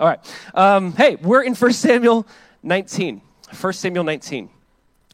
[0.00, 0.34] All right.
[0.54, 2.26] Um, hey, we're in 1 Samuel
[2.62, 3.20] 19.
[3.60, 4.48] 1 Samuel 19.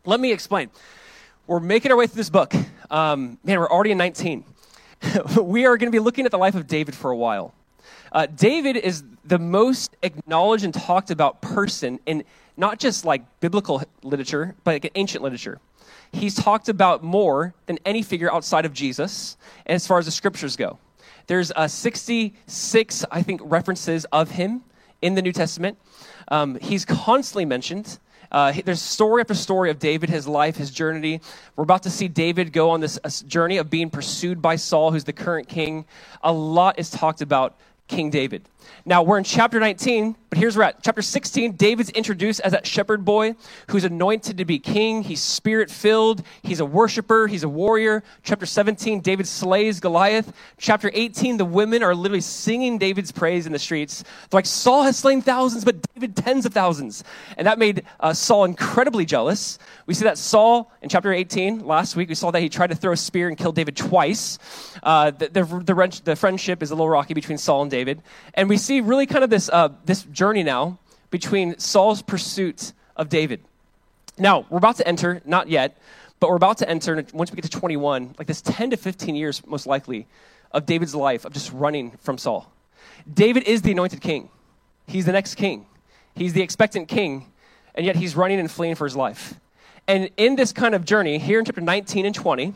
[0.05, 0.71] Let me explain.
[1.49, 2.55] We're making our way through this book.
[2.89, 4.45] Um, man, we're already in 19.
[5.43, 7.53] we are going to be looking at the life of David for a while.
[8.13, 12.23] Uh, David is the most acknowledged and talked about person in
[12.57, 15.59] not just like biblical literature, but like ancient literature.
[16.13, 20.13] He's talked about more than any figure outside of Jesus, and as far as the
[20.13, 20.79] scriptures go.
[21.27, 24.63] There's uh, 66, I think, references of him
[25.03, 25.79] in the New Testament.
[26.29, 27.99] Um, he's constantly mentioned.
[28.31, 31.21] Uh, there's story after story of David, his life, his journey.
[31.55, 35.05] We're about to see David go on this journey of being pursued by Saul, who's
[35.05, 35.85] the current king.
[36.23, 37.57] A lot is talked about
[37.89, 38.49] King David.
[38.85, 40.83] Now, we're in chapter 19, but here's where we're at.
[40.83, 43.35] Chapter 16, David's introduced as that shepherd boy
[43.69, 45.03] who's anointed to be king.
[45.03, 46.23] He's spirit filled.
[46.43, 47.27] He's a worshiper.
[47.27, 48.03] He's a warrior.
[48.23, 50.33] Chapter 17, David slays Goliath.
[50.59, 54.03] Chapter 18, the women are literally singing David's praise in the streets.
[54.03, 57.05] They're like, Saul has slain thousands, but David tens of thousands.
[57.37, 59.59] And that made uh, Saul incredibly jealous.
[59.87, 62.77] We see that Saul in chapter 18, last week, we saw that he tried to
[62.77, 64.39] throw a spear and kill David twice.
[64.83, 68.03] Uh, the, the, the, the friendship is a little rocky between Saul and David.
[68.35, 70.79] And we see see really kind of this, uh, this journey now
[71.11, 73.41] between Saul's pursuit of David.
[74.19, 75.77] Now, we're about to enter, not yet,
[76.21, 79.15] but we're about to enter, once we get to 21, like this 10 to 15
[79.15, 80.07] years, most likely,
[80.53, 82.51] of David's life of just running from Saul.
[83.13, 84.31] David is the anointed king.
[84.87, 85.67] He's the next king.
[86.15, 87.27] He's the expectant king,
[87.75, 89.35] and yet he's running and fleeing for his life.
[89.87, 92.55] And in this kind of journey, here in chapter 19 and 20,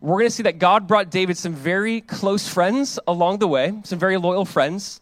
[0.00, 3.74] we're going to see that God brought David some very close friends along the way,
[3.84, 5.00] some very loyal friends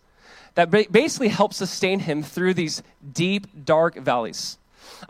[0.54, 4.58] that basically helps sustain him through these deep, dark valleys.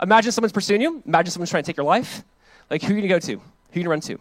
[0.01, 1.03] Imagine someone's pursuing you.
[1.05, 2.23] Imagine someone's trying to take your life.
[2.69, 3.33] Like, who are you going to go to?
[3.33, 4.19] Who are you going to run to?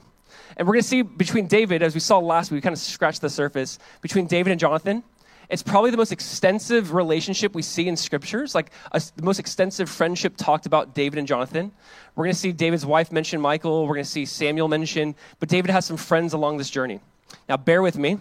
[0.56, 2.78] And we're going to see between David, as we saw last week, we kind of
[2.78, 5.02] scratched the surface, between David and Jonathan,
[5.50, 9.90] it's probably the most extensive relationship we see in scriptures, like a, the most extensive
[9.90, 11.70] friendship talked about David and Jonathan.
[12.14, 13.82] We're going to see David's wife mention Michal.
[13.86, 17.00] We're going to see Samuel mention, but David has some friends along this journey.
[17.48, 18.18] Now, bear with me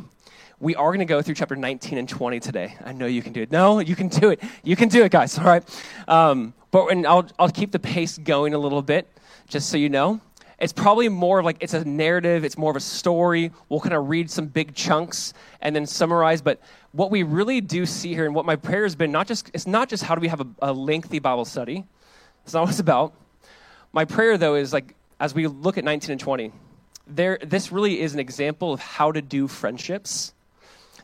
[0.60, 2.76] we are going to go through chapter 19 and 20 today.
[2.84, 3.52] I know you can do it.
[3.52, 4.42] No, you can do it.
[4.64, 5.38] You can do it, guys.
[5.38, 5.64] All right.
[6.08, 9.08] Um, but and I'll, I'll keep the pace going a little bit,
[9.48, 10.22] just so you know.
[10.60, 13.52] It's probably more like it's a narrative, it's more of a story.
[13.68, 16.42] We'll kind of read some big chunks and then summarize.
[16.42, 16.62] But
[16.94, 19.68] what we really do see here, and what my prayer has been, not just it's
[19.68, 21.84] not just how do we have a, a lengthy Bible study.
[22.46, 23.14] It's not what it's about.
[23.92, 26.52] My prayer, though, is like as we look at 19 and 20,
[27.08, 30.34] there this really is an example of how to do friendships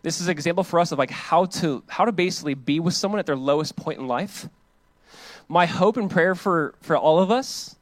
[0.02, 2.94] this is an example for us of like how to how to basically be with
[2.94, 4.48] someone at their lowest point in life.
[5.48, 7.76] My hope and prayer for for all of us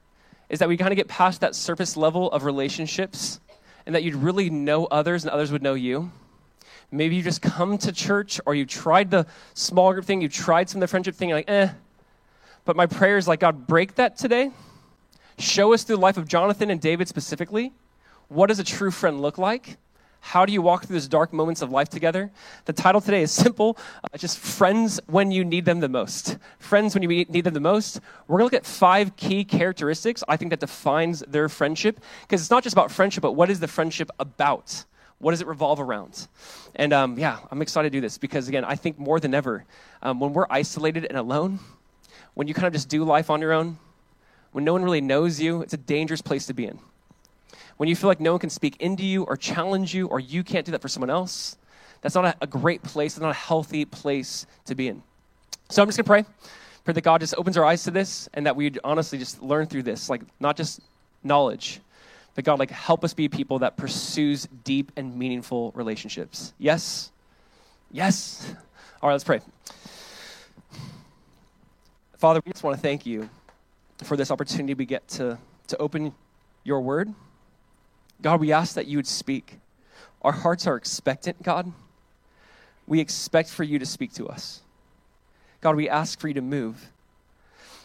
[0.50, 3.40] is that we kind of get past that surface level of relationships
[3.86, 6.12] and that you'd really know others and others would know you.
[6.92, 10.70] Maybe you just come to church or you tried the small group thing, you tried
[10.70, 11.70] some of the friendship thing, you're like, eh.
[12.64, 14.52] But my prayer is like, God, break that today.
[15.38, 17.74] Show us through the life of Jonathan and David specifically.
[18.30, 19.78] What does a true friend look like?
[20.20, 22.32] How do you walk through those dark moments of life together?
[22.66, 26.38] The title today is simple uh, just friends when you need them the most.
[26.60, 28.02] Friends when you need them the most.
[28.28, 32.02] We're going to look at five key characteristics I think that defines their friendship.
[32.22, 34.84] Because it's not just about friendship, but what is the friendship about?
[35.20, 36.28] What does it revolve around?
[36.76, 39.66] And um, yeah, I'm excited to do this because, again, I think more than ever,
[40.02, 41.60] um, when we're isolated and alone,
[42.34, 43.78] when you kind of just do life on your own,
[44.52, 46.80] when no one really knows you, it's a dangerous place to be in
[47.78, 50.44] when you feel like no one can speak into you or challenge you or you
[50.44, 51.58] can't do that for someone else,
[52.02, 53.14] that's not a, a great place.
[53.14, 55.02] It's not a healthy place to be in.
[55.70, 56.50] So I'm just going to pray.
[56.84, 59.68] Pray that God just opens our eyes to this and that we'd honestly just learn
[59.68, 60.80] through this, like not just
[61.24, 61.82] knowledge,
[62.36, 66.54] but God, like help us be people that pursues deep and meaningful relationships.
[66.58, 67.12] Yes?
[67.92, 68.54] Yes?
[69.02, 69.42] All right, let's pray.
[72.18, 73.30] Father, we just want to thank you
[74.04, 76.14] for this opportunity we get to, to open
[76.64, 77.14] your word.
[78.22, 79.60] God, we ask that you would speak.
[80.22, 81.72] Our hearts are expectant, God.
[82.88, 84.62] We expect for you to speak to us.
[85.62, 86.90] God, we ask for you to move.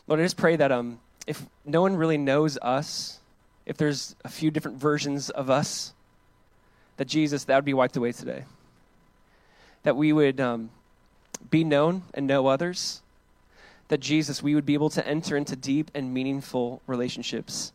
[0.06, 3.20] Lord, I just pray that um, if no one really knows us,
[3.66, 5.92] if there's a few different versions of us,
[6.96, 8.44] that Jesus, that would be wiped away today.
[9.82, 10.70] That we would um,
[11.50, 13.02] be known and know others.
[13.88, 17.72] That Jesus, we would be able to enter into deep and meaningful relationships.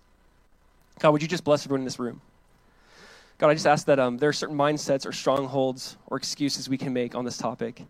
[0.99, 2.21] God, would you just bless everyone in this room?
[3.37, 6.77] God, I just ask that um, there are certain mindsets or strongholds or excuses we
[6.77, 7.83] can make on this topic.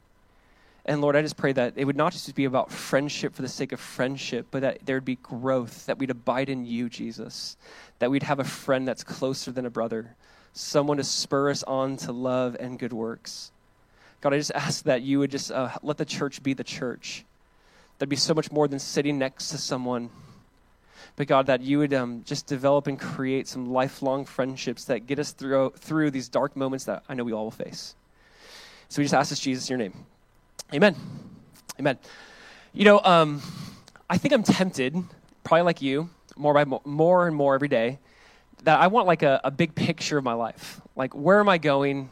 [0.85, 3.47] And Lord, I just pray that it would not just be about friendship for the
[3.47, 7.55] sake of friendship, but that there would be growth, that we'd abide in you, Jesus,
[7.99, 10.15] that we'd have a friend that's closer than a brother,
[10.53, 13.51] someone to spur us on to love and good works.
[14.19, 17.23] God, I just ask that you would just uh, let the church be the church.
[17.99, 20.09] That'd be so much more than sitting next to someone.
[21.17, 25.17] But God, that you would um, just develop and create some lifelong friendships that get
[25.17, 27.95] us through, through these dark moments that I know we all will face.
[28.87, 30.05] So we just ask this, Jesus, in your name.
[30.73, 30.95] Amen.
[31.79, 31.97] Amen.
[32.71, 33.41] You know, um,
[34.07, 34.95] I think I'm tempted,
[35.43, 37.97] probably like you, more by more and more every day,
[38.63, 40.81] that I want like a, a big picture of my life.
[40.95, 42.09] Like, where am I going?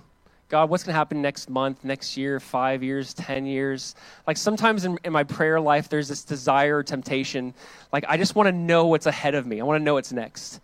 [0.47, 3.95] God, what's going to happen next month, next year, five years, 10 years?
[4.27, 7.55] Like sometimes in, in my prayer life, there's this desire or temptation.
[7.91, 10.11] Like, I just want to know what's ahead of me, I want to know what's
[10.11, 10.59] next.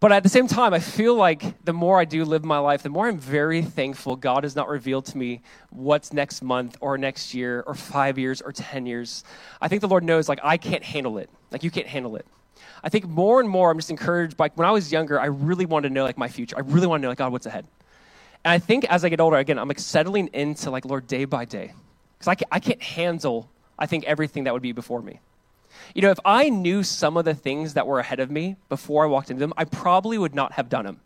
[0.00, 2.84] But at the same time, I feel like the more I do live my life,
[2.84, 6.96] the more I'm very thankful God has not revealed to me what's next month or
[6.96, 9.24] next year or five years or 10 years.
[9.60, 11.28] I think the Lord knows, like, I can't handle it.
[11.50, 12.26] Like, you can't handle it.
[12.84, 15.66] I think more and more I'm just encouraged by when I was younger, I really
[15.66, 16.56] wanted to know, like, my future.
[16.56, 17.66] I really want to know, like, God, what's ahead?
[18.44, 21.24] And I think as I get older, again, I'm like settling into like, Lord, day
[21.24, 21.72] by day.
[22.18, 25.20] Because I can't, I can't handle, I think, everything that would be before me.
[25.94, 29.04] You know, if I knew some of the things that were ahead of me before
[29.04, 31.00] I walked into them, I probably would not have done them.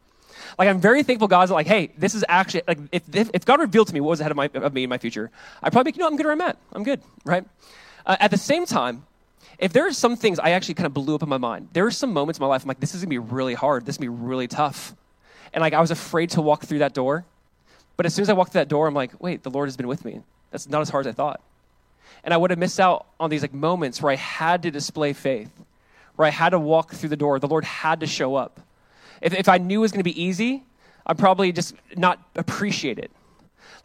[0.58, 3.60] Like, I'm very thankful God's like, hey, this is actually, like, if, if, if God
[3.60, 5.30] revealed to me what was ahead of, my, of me in my future,
[5.62, 6.56] I'd probably be, you know, I'm good where I'm at.
[6.72, 7.44] I'm good, right?
[8.06, 9.04] Uh, at the same time,
[9.58, 11.86] if there are some things I actually kind of blew up in my mind, there
[11.86, 13.86] are some moments in my life I'm like, this is gonna be really hard.
[13.86, 14.94] This is gonna be really tough
[15.52, 17.24] and like I was afraid to walk through that door.
[17.96, 19.76] But as soon as I walked through that door, I'm like, wait, the Lord has
[19.76, 20.22] been with me.
[20.50, 21.40] That's not as hard as I thought.
[22.24, 25.12] And I would have missed out on these like moments where I had to display
[25.12, 25.50] faith,
[26.16, 27.38] where I had to walk through the door.
[27.38, 28.60] The Lord had to show up.
[29.20, 30.62] If, if I knew it was going to be easy,
[31.06, 33.10] I'd probably just not appreciate it.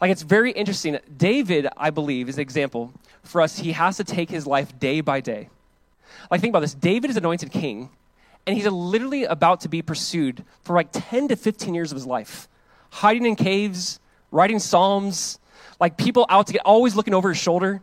[0.00, 0.98] Like it's very interesting.
[1.16, 2.92] David, I believe, is an example
[3.24, 3.58] for us.
[3.58, 5.48] He has to take his life day by day.
[6.30, 6.74] Like think about this.
[6.74, 7.90] David is anointed king,
[8.48, 12.06] and he's literally about to be pursued for like 10 to 15 years of his
[12.06, 12.48] life,
[12.88, 14.00] hiding in caves,
[14.30, 15.38] writing psalms,
[15.78, 17.82] like people out to get, always looking over his shoulder.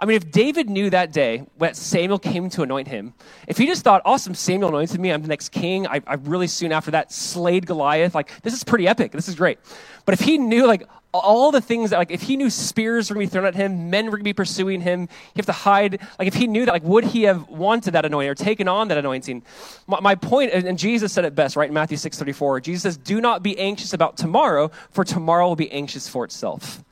[0.00, 3.14] I mean, if David knew that day when Samuel came to anoint him,
[3.48, 6.46] if he just thought, awesome, Samuel anointed me, I'm the next king, I, I really
[6.46, 9.58] soon after that slayed Goliath, like, this is pretty epic, this is great.
[10.04, 13.14] But if he knew, like, all the things that, like, if he knew spears were
[13.14, 15.46] going to be thrown at him, men were going to be pursuing him, he have
[15.46, 16.00] to hide.
[16.16, 18.88] Like, if he knew that, like, would he have wanted that anointing or taken on
[18.88, 19.42] that anointing?
[19.88, 22.96] My, my point, and Jesus said it best, right, in Matthew 6 34, Jesus says,
[22.96, 26.84] Do not be anxious about tomorrow, for tomorrow will be anxious for itself.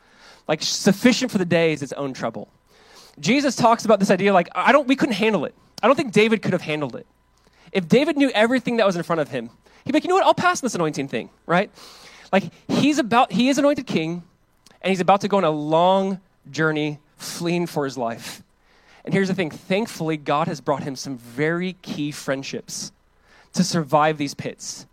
[0.49, 2.49] Like, sufficient for the day is its own trouble.
[3.19, 5.55] Jesus talks about this idea like, I don't, we couldn't handle it.
[5.83, 7.07] I don't think David could have handled it.
[7.73, 9.51] If David knew everything that was in front of him,
[9.85, 11.71] he'd be like, you know what, I'll pass this anointing thing, right?
[12.33, 14.23] Like he's about, he is anointed king,
[14.83, 16.21] and he's about to go on a long
[16.51, 18.43] journey fleeing for his life.
[19.05, 22.93] And here's the thing thankfully, God has brought him some very key friendships
[23.53, 24.87] to survive these pits,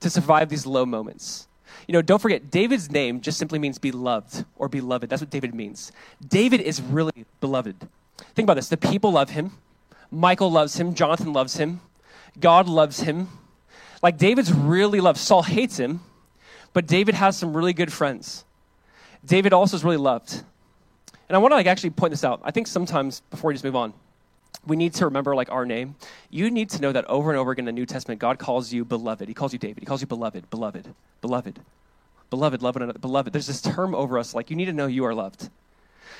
[0.00, 1.46] to survive these low moments.
[1.90, 5.10] You know, don't forget, David's name just simply means beloved or beloved.
[5.10, 5.90] That's what David means.
[6.24, 7.74] David is really beloved.
[8.36, 9.50] Think about this the people love him,
[10.08, 11.80] Michal loves him, Jonathan loves him,
[12.38, 13.26] God loves him.
[14.04, 15.18] Like David's really loved.
[15.18, 15.98] Saul hates him,
[16.72, 18.44] but David has some really good friends.
[19.26, 20.44] David also is really loved.
[21.28, 22.40] And I want to like actually point this out.
[22.44, 23.94] I think sometimes before we just move on,
[24.64, 25.96] we need to remember like our name.
[26.30, 28.72] You need to know that over and over again in the New Testament, God calls
[28.72, 29.26] you beloved.
[29.26, 29.80] He calls you David.
[29.80, 31.58] He calls you beloved, beloved, beloved,
[32.30, 33.32] beloved, love one another, beloved.
[33.32, 35.50] There's this term over us like you need to know you are loved.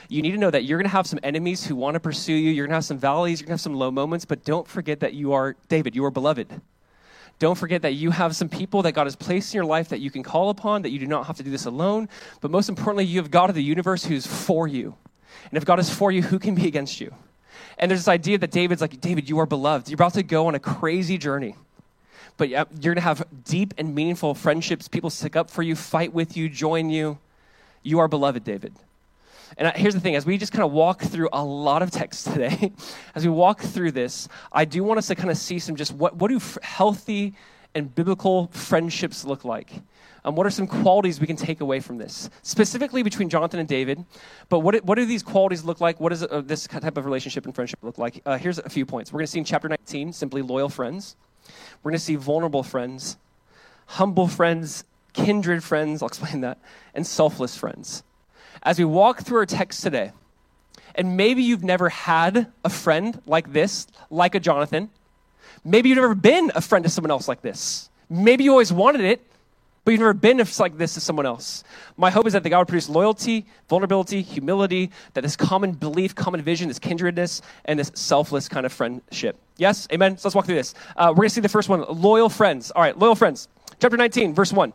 [0.08, 2.32] You need to know that you're going to have some enemies who want to pursue
[2.32, 2.50] you.
[2.50, 3.40] You're going to have some valleys.
[3.40, 5.94] You're going to have some low moments, but don't forget that you are David.
[5.94, 6.60] You are beloved.
[7.38, 10.00] Don't forget that you have some people that God has placed in your life that
[10.00, 12.08] you can call upon, that you do not have to do this alone.
[12.40, 14.94] But most importantly, you have God of the universe who's for you.
[15.48, 17.14] And if God is for you, who can be against you?
[17.78, 19.88] And there's this idea that David's like, David, you are beloved.
[19.88, 21.56] You're about to go on a crazy journey.
[22.40, 24.88] But you're going to have deep and meaningful friendships.
[24.88, 27.18] People stick up for you, fight with you, join you.
[27.82, 28.72] You are beloved, David.
[29.58, 32.28] And here's the thing as we just kind of walk through a lot of text
[32.32, 32.72] today,
[33.14, 35.92] as we walk through this, I do want us to kind of see some just
[35.92, 37.34] what, what do healthy
[37.74, 39.70] and biblical friendships look like?
[40.24, 43.68] Um, what are some qualities we can take away from this, specifically between Jonathan and
[43.68, 44.02] David?
[44.48, 46.00] But what, what do these qualities look like?
[46.00, 48.22] What does uh, this type of relationship and friendship look like?
[48.24, 49.12] Uh, here's a few points.
[49.12, 51.16] We're going to see in chapter 19 simply loyal friends.
[51.82, 53.16] We're going to see vulnerable friends,
[53.86, 56.58] humble friends, kindred friends, I'll explain that,
[56.94, 58.02] and selfless friends
[58.62, 60.12] as we walk through our text today,
[60.94, 64.90] and maybe you've never had a friend like this, like a Jonathan.
[65.64, 67.88] Maybe you've never been a friend to someone else like this.
[68.08, 69.29] Maybe you always wanted it,
[69.90, 71.64] but you've never been like this to someone else.
[71.96, 76.14] My hope is that the God would produce loyalty, vulnerability, humility, that this common belief,
[76.14, 79.36] common vision, this kindredness, and this selfless kind of friendship.
[79.56, 79.88] Yes?
[79.92, 80.16] Amen?
[80.16, 80.74] So let's walk through this.
[80.94, 82.70] Uh, we're going to see the first one loyal friends.
[82.70, 83.48] All right, loyal friends.
[83.80, 84.72] Chapter 19, verse 1.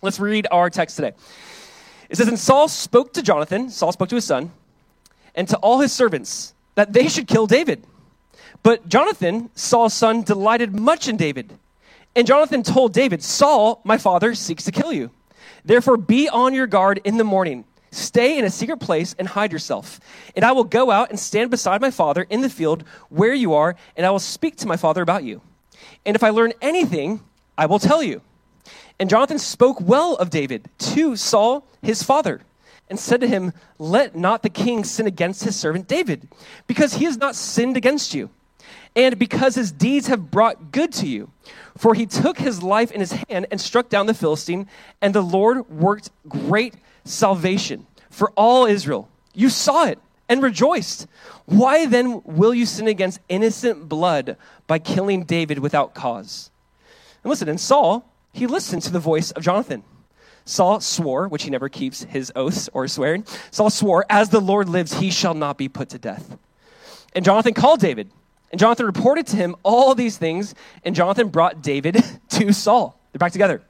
[0.00, 1.12] Let's read our text today.
[2.08, 4.52] It says, And Saul spoke to Jonathan, Saul spoke to his son,
[5.34, 7.84] and to all his servants that they should kill David.
[8.62, 11.58] But Jonathan, Saul's son, delighted much in David.
[12.16, 15.10] And Jonathan told David, Saul, my father, seeks to kill you.
[15.66, 17.64] Therefore, be on your guard in the morning.
[17.90, 20.00] Stay in a secret place and hide yourself.
[20.34, 23.52] And I will go out and stand beside my father in the field where you
[23.52, 25.42] are, and I will speak to my father about you.
[26.06, 27.20] And if I learn anything,
[27.58, 28.22] I will tell you.
[28.98, 32.40] And Jonathan spoke well of David to Saul, his father,
[32.88, 36.28] and said to him, Let not the king sin against his servant David,
[36.66, 38.30] because he has not sinned against you,
[38.96, 41.30] and because his deeds have brought good to you.
[41.76, 44.66] For he took his life in his hand and struck down the Philistine,
[45.02, 46.74] and the Lord worked great
[47.04, 49.08] salvation for all Israel.
[49.34, 49.98] You saw it
[50.28, 51.06] and rejoiced.
[51.44, 56.50] Why then will you sin against innocent blood by killing David without cause?
[57.22, 59.84] And listen, and Saul, he listened to the voice of Jonathan.
[60.46, 63.26] Saul swore, which he never keeps his oaths or swearing.
[63.50, 66.38] Saul swore, As the Lord lives, he shall not be put to death.
[67.14, 68.10] And Jonathan called David,
[68.56, 72.98] and Jonathan reported to him all these things, and Jonathan brought David to Saul.
[73.12, 73.60] They're back together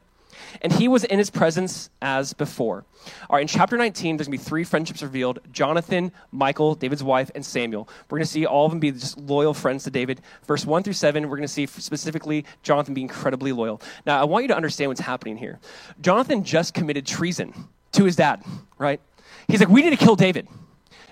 [0.62, 2.84] and he was in his presence as before.
[3.28, 7.02] All right, in chapter 19, there's going to be three friendships revealed Jonathan, Michal, David's
[7.02, 7.88] wife, and Samuel.
[8.08, 10.20] We're going to see all of them be just loyal friends to David.
[10.46, 13.82] Verse 1 through 7, we're going to see specifically Jonathan be incredibly loyal.
[14.06, 15.58] Now, I want you to understand what's happening here.
[16.00, 17.52] Jonathan just committed treason
[17.92, 18.42] to his dad,
[18.78, 19.00] right?
[19.48, 20.48] He's like, we need to kill David.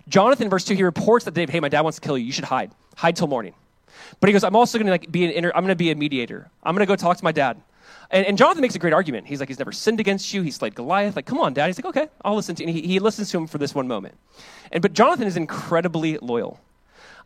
[0.09, 2.25] Jonathan, verse 2, he reports that David, hey, my dad wants to kill you.
[2.25, 2.73] You should hide.
[2.97, 3.55] Hide till morning.
[4.21, 5.91] But he goes, I'm also going to like be an inter- I'm going to be
[5.91, 6.51] a mediator.
[6.63, 7.61] I'm going to go talk to my dad.
[8.11, 9.27] And, and, Jonathan makes a great argument.
[9.27, 10.43] He's like, he's never sinned against you.
[10.43, 11.17] He slayed Goliath.
[11.17, 11.67] Like, come on, dad.
[11.67, 12.69] He's like, okay, I'll listen to you.
[12.69, 14.17] And he, he listens to him for this one moment.
[14.73, 16.61] And, but Jonathan is incredibly loyal.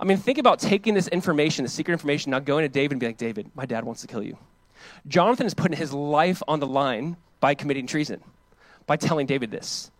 [0.00, 3.00] I mean, think about taking this information, the secret information, now going to David and
[3.00, 4.38] be like, David, my dad wants to kill you.
[5.08, 8.22] Jonathan is putting his life on the line by committing treason,
[8.86, 9.90] by telling David this.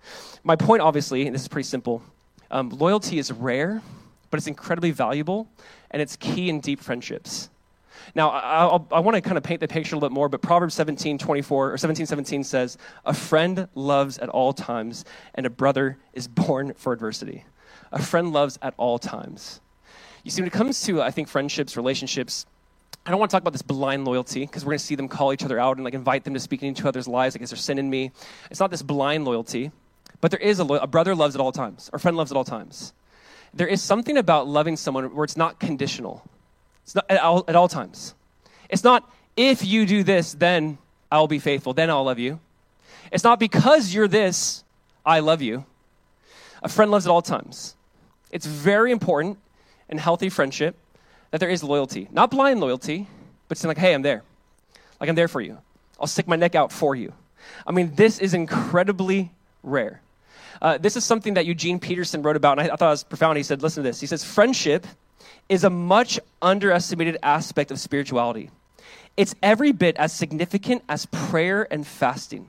[0.45, 2.03] My point, obviously, and this is pretty simple
[2.51, 3.83] um, loyalty is rare,
[4.31, 5.49] but it's incredibly valuable,
[5.91, 7.51] and it's key in deep friendships.
[8.15, 10.41] Now, I, I want to kind of paint the picture a little bit more, but
[10.41, 15.05] Proverbs 17, 24, or 17, 17 says, A friend loves at all times,
[15.35, 17.45] and a brother is born for adversity.
[17.93, 19.61] A friend loves at all times.
[20.25, 22.47] You see, when it comes to, I think, friendships, relationships,
[23.07, 25.09] I don't want to talk about this blind loyalty because we're going to see them
[25.09, 27.35] call each other out and like invite them to speak into each other's lives.
[27.35, 28.11] Like, is there sin in me?
[28.51, 29.71] It's not this blind loyalty,
[30.21, 32.31] but there is a, lo- a brother loves at all times, or a friend loves
[32.31, 32.93] at all times.
[33.55, 36.23] There is something about loving someone where it's not conditional.
[36.85, 38.15] It's not at all, at all times.
[38.69, 40.79] It's not if you do this, then
[41.13, 42.41] I'll be faithful, then I'll love you.
[43.13, 44.65] It's not because you're this,
[45.07, 45.65] I love you.
[46.63, 47.77] A friend loves at all times.
[48.33, 49.39] It's very important
[49.89, 50.77] in healthy friendship
[51.31, 52.09] that there is loyalty.
[52.11, 53.07] Not blind loyalty,
[53.47, 54.25] but saying, like, hey, I'm there.
[55.01, 55.59] Like, I'm there for you.
[56.01, 57.13] I'll stick my neck out for you.
[57.65, 59.31] I mean, this is incredibly
[59.63, 60.03] rare.
[60.61, 63.05] Uh, this is something that Eugene Peterson wrote about, and I, I thought it was
[63.05, 63.37] profound.
[63.37, 64.01] He said, listen to this.
[64.01, 64.87] He says, friendship
[65.49, 68.51] is a much underestimated aspect of spirituality.
[69.17, 72.49] It's every bit as significant as prayer and fasting.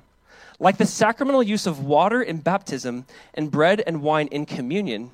[0.59, 5.11] Like the sacramental use of water in baptism and bread and wine in communion,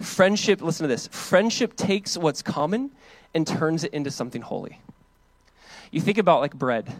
[0.00, 2.90] friendship, listen to this friendship takes what's common
[3.34, 4.80] and turns it into something holy.
[5.92, 6.92] You think about like bread,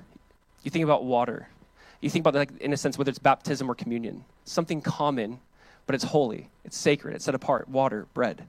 [0.63, 1.49] you think about water,
[2.01, 5.41] you think about like in a sense whether it's baptism or communion, something common,
[5.87, 8.45] but it's holy, it's sacred, it's set apart, water, bread.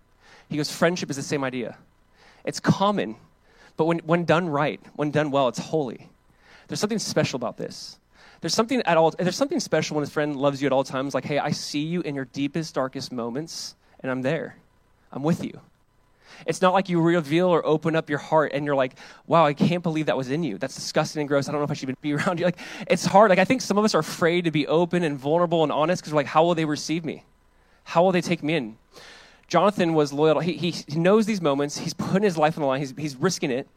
[0.50, 1.78] He goes, friendship is the same idea.
[2.44, 3.16] It's common,
[3.78, 6.10] but when, when done right, when done well, it's holy.
[6.68, 7.98] There's something special about this.
[8.42, 9.12] There's something at all.
[9.12, 11.14] There's something special when a friend loves you at all times.
[11.14, 14.56] Like, hey, I see you in your deepest, darkest moments, and I'm there.
[15.12, 15.60] I'm with you.
[16.46, 18.96] It's not like you reveal or open up your heart and you're like,
[19.28, 20.58] wow, I can't believe that was in you.
[20.58, 21.48] That's disgusting and gross.
[21.48, 22.46] I don't know if I should even be around you.
[22.46, 23.30] Like, it's hard.
[23.30, 26.02] Like, I think some of us are afraid to be open and vulnerable and honest
[26.02, 27.24] because we're like, how will they receive me?
[27.84, 28.78] How will they take me in?
[29.48, 30.40] Jonathan was loyal.
[30.40, 31.80] He, he, he knows these moments.
[31.80, 32.80] He's putting his life on the line.
[32.80, 33.68] He's, he's risking it.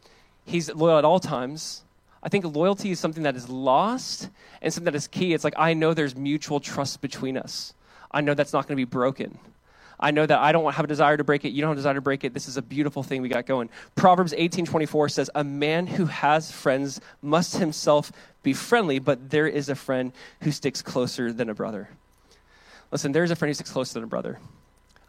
[0.45, 1.83] He's loyal at all times.
[2.21, 4.29] I think loyalty is something that is lost
[4.61, 5.33] and something that is key.
[5.33, 7.73] It's like, I know there's mutual trust between us.
[8.11, 9.39] I know that's not going to be broken.
[10.03, 11.49] I know that I don't have a desire to break it.
[11.49, 12.33] You don't have a desire to break it.
[12.33, 13.69] This is a beautiful thing we got going.
[13.95, 18.11] Proverbs 18:24 says, "A man who has friends must himself
[18.43, 21.87] be friendly, but there is a friend who sticks closer than a brother."
[22.91, 24.39] Listen, there is a friend who sticks closer than a brother.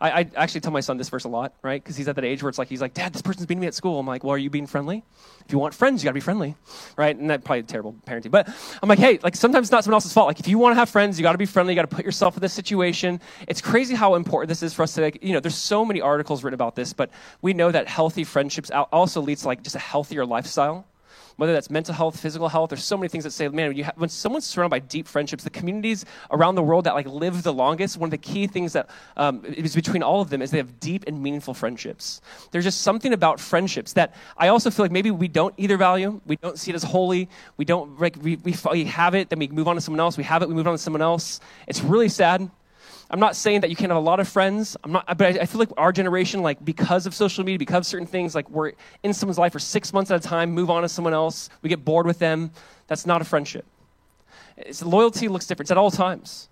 [0.00, 1.82] I, I, actually tell my son this verse a lot, right?
[1.82, 3.66] Because he's at that age where it's like, he's like, Dad, this person's beating me
[3.66, 3.98] at school.
[3.98, 5.04] I'm like, well, are you being friendly?
[5.46, 6.56] If you want friends, you gotta be friendly,
[6.96, 7.16] right?
[7.16, 8.30] And that probably terrible parenting.
[8.30, 8.48] But
[8.82, 10.26] I'm like, hey, like sometimes it's not someone else's fault.
[10.26, 12.40] Like if you wanna have friends, you gotta be friendly, you gotta put yourself in
[12.40, 13.20] this situation.
[13.46, 16.00] It's crazy how important this is for us to, like, you know, there's so many
[16.00, 17.10] articles written about this, but
[17.42, 20.86] we know that healthy friendships also leads to like just a healthier lifestyle
[21.36, 22.70] whether that's mental health, physical health.
[22.70, 25.50] There's so many things that say, man, when, when someone's surrounded by deep friendships, the
[25.50, 28.88] communities around the world that like live the longest, one of the key things that
[29.16, 32.20] um, is between all of them is they have deep and meaningful friendships.
[32.50, 36.20] There's just something about friendships that I also feel like maybe we don't either value.
[36.26, 37.28] We don't see it as holy.
[37.56, 40.16] We don't like we, we, we have it, then we move on to someone else.
[40.16, 41.40] We have it, we move on to someone else.
[41.66, 42.50] It's really sad.
[43.10, 44.76] I'm not saying that you can't have a lot of friends.
[44.82, 47.78] I'm not, but I, I, feel like our generation, like because of social media, because
[47.78, 50.70] of certain things, like we're in someone's life for six months at a time, move
[50.70, 52.50] on to someone else, we get bored with them.
[52.86, 53.66] That's not a friendship.
[54.56, 55.66] It's, loyalty looks different.
[55.66, 56.48] It's at all times.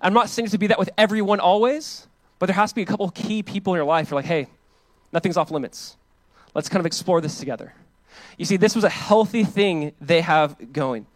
[0.00, 2.06] I'm not saying to be that with everyone always,
[2.38, 4.10] but there has to be a couple key people in your life.
[4.10, 4.48] You're like, hey,
[5.12, 5.96] nothing's off limits.
[6.54, 7.74] Let's kind of explore this together.
[8.36, 11.06] You see, this was a healthy thing they have going.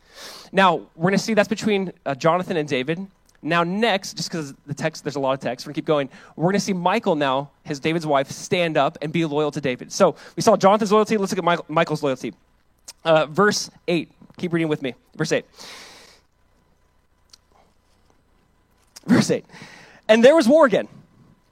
[0.52, 3.06] Now, we're going to see that's between uh, Jonathan and David.
[3.46, 5.86] Now, next, just because the text, there's a lot of text, we're going to keep
[5.86, 6.08] going.
[6.34, 9.60] We're going to see Michal now, his David's wife, stand up and be loyal to
[9.60, 9.92] David.
[9.92, 11.16] So we saw Jonathan's loyalty.
[11.16, 12.34] Let's look at Michal's loyalty.
[13.04, 14.10] Uh, verse 8.
[14.36, 14.94] Keep reading with me.
[15.14, 15.44] Verse 8.
[19.06, 19.44] Verse 8.
[20.08, 20.88] And there was war again.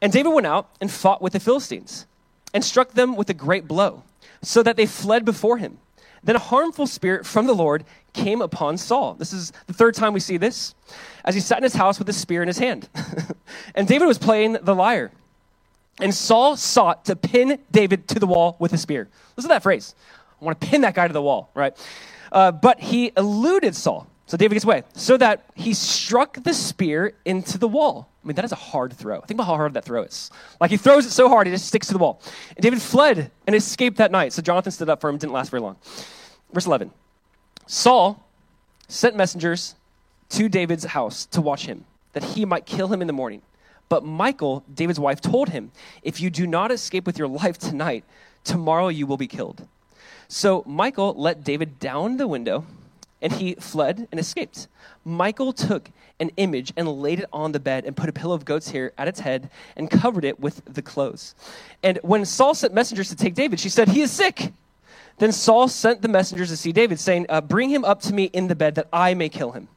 [0.02, 2.06] And David went out and fought with the Philistines
[2.52, 4.02] and struck them with a great blow,
[4.42, 5.78] so that they fled before him.
[6.22, 7.84] Then a harmful spirit from the Lord
[8.14, 9.14] came upon Saul.
[9.14, 10.74] This is the third time we see this,
[11.24, 12.88] as he sat in his house with a spear in his hand.
[13.74, 15.10] and David was playing the lyre.
[16.00, 19.08] And Saul sought to pin David to the wall with a spear.
[19.36, 19.94] Listen to that phrase.
[20.40, 21.76] I want to pin that guy to the wall, right?
[22.32, 24.08] Uh, but he eluded Saul.
[24.26, 24.82] So David gets away.
[24.94, 28.08] So that he struck the spear into the wall.
[28.24, 29.20] I mean, that is a hard throw.
[29.20, 30.30] Think about how hard that throw is.
[30.60, 32.22] Like he throws it so hard, it just sticks to the wall.
[32.56, 34.32] And David fled and escaped that night.
[34.32, 35.18] So Jonathan stood up for him.
[35.18, 35.76] Didn't last very long.
[36.52, 36.90] Verse 11
[37.66, 38.22] Saul
[38.88, 39.74] sent messengers
[40.30, 43.42] to David's house to watch him, that he might kill him in the morning.
[43.88, 45.70] But Michal, David's wife, told him,
[46.02, 48.04] If you do not escape with your life tonight,
[48.42, 49.66] tomorrow you will be killed.
[50.28, 52.66] So Michal let David down the window,
[53.20, 54.68] and he fled and escaped.
[55.04, 55.90] Michal took
[56.20, 58.92] an image and laid it on the bed and put a pillow of goat's hair
[58.98, 61.34] at its head and covered it with the clothes.
[61.82, 64.52] And when Saul sent messengers to take David, she said, He is sick.
[65.18, 68.24] Then Saul sent the messengers to see David, saying, uh, Bring him up to me
[68.24, 69.68] in the bed that I may kill him.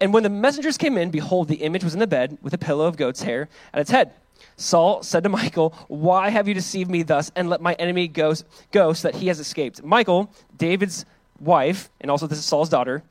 [0.00, 2.58] And when the messengers came in, behold, the image was in the bed with a
[2.58, 4.12] pillow of goat's hair at its head.
[4.56, 8.34] Saul said to Michal, Why have you deceived me thus and let my enemy go,
[8.72, 9.82] go so that he has escaped?
[9.82, 11.04] Michal, David's
[11.40, 13.02] wife, and also this is Saul's daughter,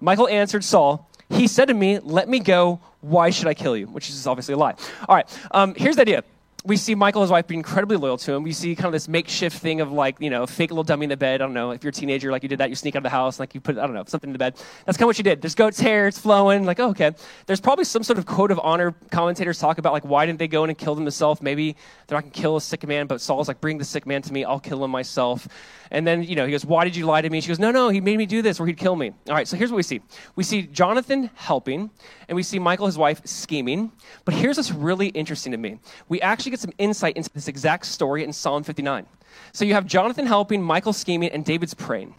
[0.00, 2.80] Michal answered Saul, He said to me, Let me go.
[3.00, 3.86] Why should I kill you?
[3.86, 4.74] Which is obviously a lie.
[5.08, 6.24] All right, um, here's the idea
[6.66, 8.42] we see Michal, his wife, be incredibly loyal to him.
[8.42, 11.10] We see kind of this makeshift thing of like, you know, fake little dummy in
[11.10, 11.40] the bed.
[11.40, 11.70] I don't know.
[11.70, 13.54] If you're a teenager, like you did that, you sneak out of the house, like
[13.54, 14.54] you put, I don't know, something in the bed.
[14.84, 15.40] That's kind of what you did.
[15.40, 16.64] There's goat's hair, it's flowing.
[16.64, 17.12] Like, oh, okay.
[17.46, 18.96] There's probably some sort of code of honor.
[19.10, 21.40] Commentators talk about like, why didn't they go in and kill them themselves?
[21.40, 21.76] Maybe
[22.06, 24.22] they're not going to kill a sick man, but Saul's like, bring the sick man
[24.22, 24.44] to me.
[24.44, 25.46] I'll kill him myself.
[25.90, 27.40] And then, you know, he goes, Why did you lie to me?
[27.40, 29.12] She goes, No, no, he made me do this or he'd kill me.
[29.28, 30.00] All right, so here's what we see
[30.34, 31.90] we see Jonathan helping,
[32.28, 33.92] and we see Michal, his wife, scheming.
[34.24, 37.84] But here's what's really interesting to me we actually get some insight into this exact
[37.86, 39.06] story in Psalm 59.
[39.52, 42.14] So you have Jonathan helping, Michal scheming, and David's praying.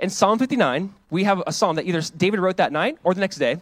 [0.00, 3.20] In Psalm 59, we have a psalm that either David wrote that night or the
[3.20, 3.58] next day.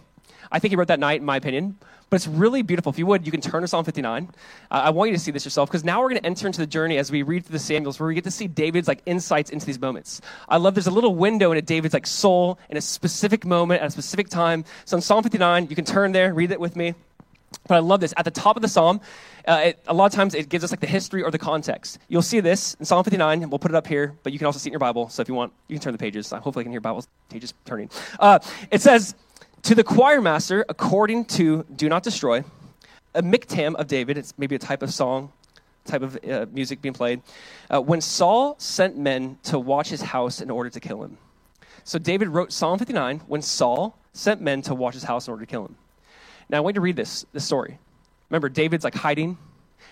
[0.51, 1.79] I think he wrote that night, in my opinion.
[2.09, 2.91] But it's really beautiful.
[2.91, 4.31] If you would, you can turn to Psalm 59.
[4.71, 6.61] Uh, I want you to see this yourself because now we're going to enter into
[6.61, 9.03] the journey as we read through the Samuels where we get to see David's like
[9.07, 10.21] insights into these moments.
[10.49, 13.89] I love there's a little window into David's like soul in a specific moment at
[13.89, 14.65] a specific time.
[14.85, 16.95] So in Psalm 59, you can turn there, read it with me.
[17.67, 18.15] But I love this.
[18.17, 19.01] At the top of the psalm,
[19.47, 21.99] uh, it, a lot of times it gives us like the history or the context.
[22.09, 23.51] You'll see this in Psalm 59.
[23.51, 25.09] We'll put it up here, but you can also see it in your Bible.
[25.09, 26.31] So if you want, you can turn the pages.
[26.31, 27.91] Hopefully, I can hear Bible pages turning.
[28.19, 28.39] Uh,
[28.71, 29.15] it says,
[29.63, 32.45] To the choir master, according to Do Not Destroy,
[33.15, 34.19] a miktam of David.
[34.19, 35.33] It's maybe a type of song,
[35.85, 37.23] type of uh, music being played.
[37.71, 41.19] Uh, when Saul sent men to watch his house in order to kill him.
[41.85, 45.45] So David wrote Psalm 59 when Saul sent men to watch his house in order
[45.45, 45.77] to kill him.
[46.49, 47.79] Now I want you to read this, this story.
[48.31, 49.39] Remember, David's like hiding.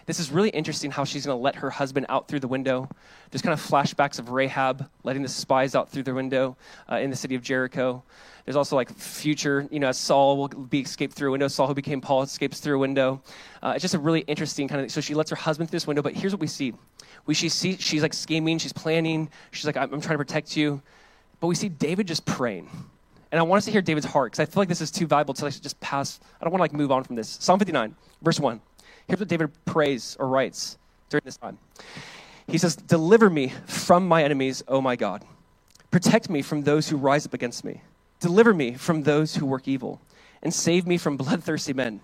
[0.07, 2.89] This is really interesting how she's going to let her husband out through the window.
[3.31, 6.57] There's kind of flashbacks of Rahab letting the spies out through the window
[6.91, 8.03] uh, in the city of Jericho.
[8.45, 11.49] There's also like future, you know, as Saul will be escaped through a window.
[11.49, 13.23] Saul, who became Paul, escapes through a window.
[13.63, 14.91] Uh, it's just a really interesting kind of.
[14.91, 16.03] So she lets her husband through this window.
[16.03, 16.75] But here's what we see:
[17.25, 20.57] we she see she's like scheming, she's planning, she's like, I'm, I'm trying to protect
[20.57, 20.83] you.
[21.41, 22.69] But we see David just praying.
[23.35, 25.09] And I want us to hear David's heart because I feel like this is too
[25.09, 26.21] valuable to like just pass.
[26.41, 27.29] I don't want to like move on from this.
[27.41, 28.61] Psalm 59, verse 1.
[29.09, 31.59] Here's what David prays or writes during this time.
[32.47, 35.25] He says, Deliver me from my enemies, O my God.
[35.91, 37.81] Protect me from those who rise up against me.
[38.21, 40.01] Deliver me from those who work evil,
[40.41, 42.03] and save me from bloodthirsty men.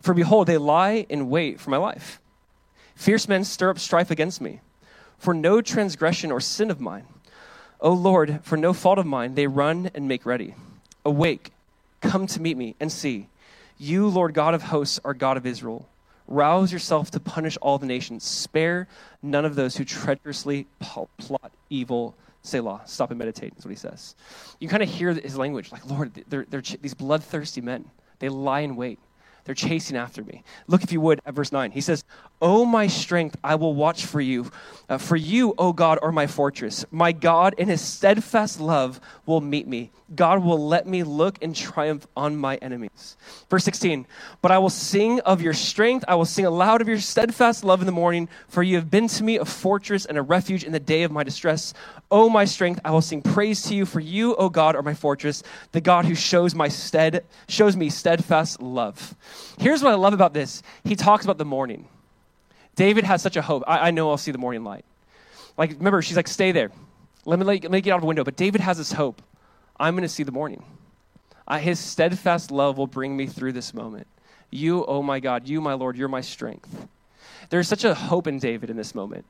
[0.00, 2.18] For behold, they lie in wait for my life.
[2.94, 4.62] Fierce men stir up strife against me,
[5.18, 7.04] for no transgression or sin of mine.
[7.82, 10.54] O Lord, for no fault of mine, they run and make ready.
[11.04, 11.50] Awake,
[12.00, 13.26] come to meet me, and see.
[13.76, 15.88] You, Lord God of hosts, are God of Israel.
[16.28, 18.22] Rouse yourself to punish all the nations.
[18.22, 18.86] Spare
[19.20, 22.14] none of those who treacherously plot evil.
[22.42, 22.82] Selah.
[22.86, 24.14] Stop and meditate, is what he says.
[24.60, 27.84] You kind of hear his language like, Lord, they're, they're these bloodthirsty men.
[28.20, 29.00] They lie in wait.
[29.44, 30.44] They're chasing after me.
[30.68, 31.72] Look, if you would, at verse 9.
[31.72, 32.04] He says,
[32.42, 34.50] O my strength, I will watch for you.
[34.88, 36.84] Uh, for you, O God, are my fortress.
[36.90, 39.92] My God, in his steadfast love, will meet me.
[40.14, 43.16] God will let me look in triumph on my enemies.
[43.48, 44.06] Verse 16,
[44.42, 46.04] but I will sing of your strength.
[46.08, 49.06] I will sing aloud of your steadfast love in the morning, for you have been
[49.06, 51.72] to me a fortress and a refuge in the day of my distress.
[52.10, 54.94] O my strength, I will sing praise to you, for you, O God, are my
[54.94, 59.14] fortress, the God who shows my stead, shows me steadfast love.
[59.58, 60.62] Here's what I love about this.
[60.82, 61.88] He talks about the morning.
[62.76, 63.62] David has such a hope.
[63.66, 64.84] I, I know I'll see the morning light.
[65.56, 66.70] Like, remember, she's like, stay there.
[67.24, 68.24] Let me, let, let me get out of the window.
[68.24, 69.22] But David has this hope.
[69.78, 70.64] I'm going to see the morning.
[71.58, 74.06] His steadfast love will bring me through this moment.
[74.50, 76.88] You, oh my God, you, my Lord, you're my strength.
[77.50, 79.24] There's such a hope in David in this moment.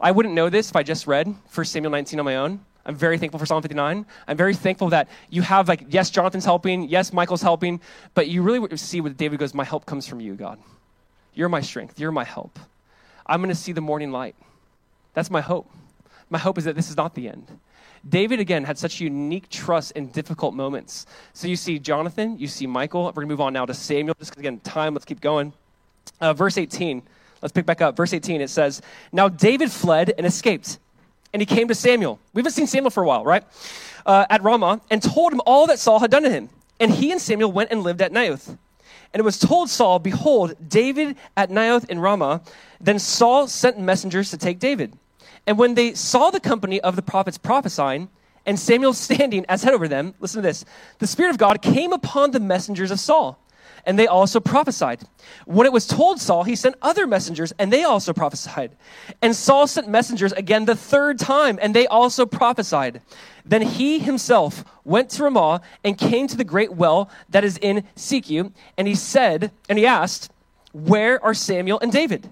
[0.00, 2.60] I wouldn't know this if I just read 1 Samuel 19 on my own.
[2.86, 4.06] I'm very thankful for Psalm 59.
[4.26, 7.80] I'm very thankful that you have, like, yes, Jonathan's helping, yes, Michal's helping,
[8.14, 10.58] but you really see what David goes, My help comes from you, God.
[11.34, 12.58] You're my strength, you're my help.
[13.28, 14.34] I'm going to see the morning light.
[15.14, 15.70] That's my hope.
[16.30, 17.46] My hope is that this is not the end.
[18.08, 21.06] David, again, had such unique trust in difficult moments.
[21.32, 23.04] So you see Jonathan, you see Michal.
[23.04, 25.52] We're going to move on now to Samuel, just because, again, time, let's keep going.
[26.20, 27.02] Uh, verse 18,
[27.42, 27.96] let's pick back up.
[27.96, 30.78] Verse 18, it says, Now David fled and escaped,
[31.32, 32.18] and he came to Samuel.
[32.32, 33.44] We haven't seen Samuel for a while, right?
[34.06, 36.48] Uh, at Ramah, and told him all that Saul had done to him.
[36.80, 38.56] And he and Samuel went and lived at Naioth.
[39.12, 42.42] And it was told Saul, Behold, David at Naioth in Ramah.
[42.80, 44.96] Then Saul sent messengers to take David.
[45.46, 48.08] And when they saw the company of the prophets prophesying,
[48.48, 50.64] and Samuel standing as head over them, listen to this
[50.98, 53.38] the Spirit of God came upon the messengers of Saul,
[53.84, 55.02] and they also prophesied.
[55.44, 58.76] When it was told Saul, he sent other messengers, and they also prophesied.
[59.22, 63.02] And Saul sent messengers again the third time, and they also prophesied.
[63.48, 67.84] Then he himself went to Ramah and came to the great well that is in
[67.96, 70.30] Secu, and he said, and he asked,
[70.72, 72.30] Where are Samuel and David?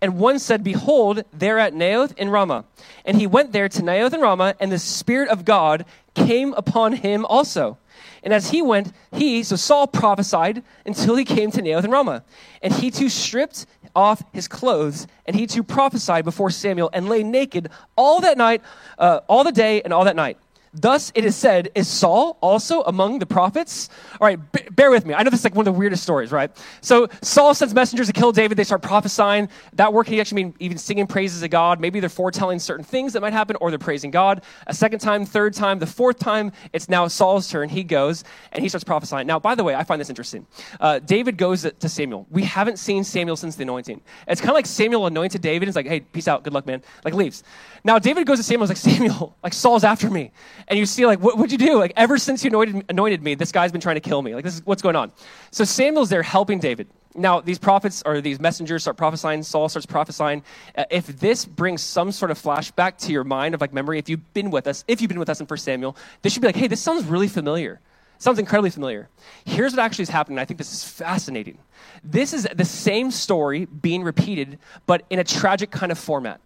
[0.00, 2.64] And one said, Behold, they're at Naioth in Ramah.
[3.04, 6.94] And he went there to Naioth in Ramah, and the Spirit of God came upon
[6.94, 7.78] him also.
[8.22, 12.24] And as he went, he, so Saul prophesied until he came to Naioth in Ramah.
[12.60, 17.22] And he too stripped off his clothes, and he too prophesied before Samuel and lay
[17.22, 18.62] naked all that night,
[18.98, 20.38] uh, all the day and all that night.
[20.78, 23.88] Thus it is said, is Saul also among the prophets?
[24.20, 25.14] All right, b- bear with me.
[25.14, 26.50] I know this is like one of the weirdest stories, right?
[26.82, 28.58] So Saul sends messengers to kill David.
[28.58, 29.48] They start prophesying.
[29.72, 31.80] That word can actually mean even singing praises to God.
[31.80, 34.42] Maybe they're foretelling certain things that might happen, or they're praising God.
[34.66, 37.70] A second time, third time, the fourth time, it's now Saul's turn.
[37.70, 39.26] He goes and he starts prophesying.
[39.26, 40.46] Now, by the way, I find this interesting.
[40.78, 42.26] Uh, David goes to Samuel.
[42.30, 44.02] We haven't seen Samuel since the anointing.
[44.28, 45.68] It's kind of like Samuel anointed David.
[45.68, 46.82] It's like, hey, peace out, good luck, man.
[47.02, 47.44] Like leaves.
[47.82, 48.66] Now David goes to Samuel.
[48.68, 50.32] He's like, Samuel, like Saul's after me
[50.68, 51.78] and you see like what would you do?
[51.78, 54.34] Like ever since you anointed, anointed me this guy's been trying to kill me.
[54.34, 55.12] Like this is what's going on.
[55.50, 56.88] So samuel's there helping david.
[57.14, 60.42] Now these prophets or these messengers start prophesying saul starts prophesying.
[60.76, 64.08] Uh, if this brings some sort of flashback to your mind of like memory if
[64.08, 66.48] you've been with us if you've been with us in first samuel this should be
[66.48, 67.80] like hey this sounds really familiar.
[68.18, 69.10] Sounds incredibly familiar.
[69.44, 70.38] Here's what actually is happening.
[70.38, 71.58] I think this is fascinating.
[72.02, 76.40] This is the same story being repeated but in a tragic kind of format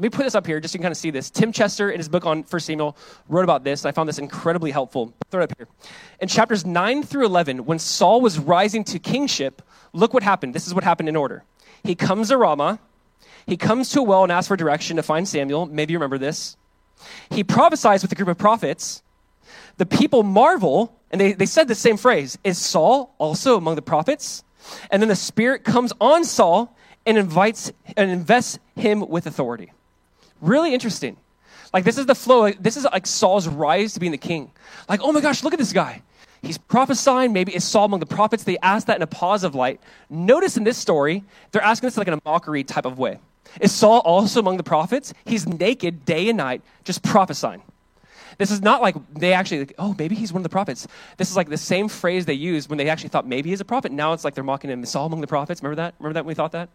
[0.00, 1.28] let me put this up here just so you can kind of see this.
[1.28, 2.96] Tim Chester, in his book on First Samuel,
[3.28, 3.84] wrote about this.
[3.84, 5.12] I found this incredibly helpful.
[5.30, 5.68] Throw it up here.
[6.22, 9.60] In chapters 9 through 11, when Saul was rising to kingship,
[9.92, 10.54] look what happened.
[10.54, 11.44] This is what happened in order.
[11.84, 12.78] He comes to Ramah.
[13.44, 15.66] He comes to a well and asks for direction to find Samuel.
[15.66, 16.56] Maybe you remember this.
[17.28, 19.02] He prophesies with a group of prophets.
[19.76, 23.82] The people marvel, and they, they said the same phrase Is Saul also among the
[23.82, 24.44] prophets?
[24.90, 29.72] And then the Spirit comes on Saul and invites and invests him with authority.
[30.40, 31.16] Really interesting.
[31.72, 32.50] Like, this is the flow.
[32.50, 34.50] This is like Saul's rise to being the king.
[34.88, 36.02] Like, oh my gosh, look at this guy.
[36.42, 37.32] He's prophesying.
[37.32, 38.44] Maybe is Saul among the prophets?
[38.44, 39.80] They ask that in a pause of light.
[40.08, 41.22] Notice in this story,
[41.52, 43.18] they're asking this like in a mockery type of way.
[43.60, 45.12] Is Saul also among the prophets?
[45.24, 47.62] He's naked day and night, just prophesying.
[48.38, 50.86] This is not like they actually, like, oh, maybe he's one of the prophets.
[51.18, 53.66] This is like the same phrase they used when they actually thought maybe he's a
[53.66, 53.92] prophet.
[53.92, 54.84] Now it's like they're mocking him.
[54.86, 55.62] Saul among the prophets?
[55.62, 55.94] Remember that?
[55.98, 56.70] Remember that when we thought that?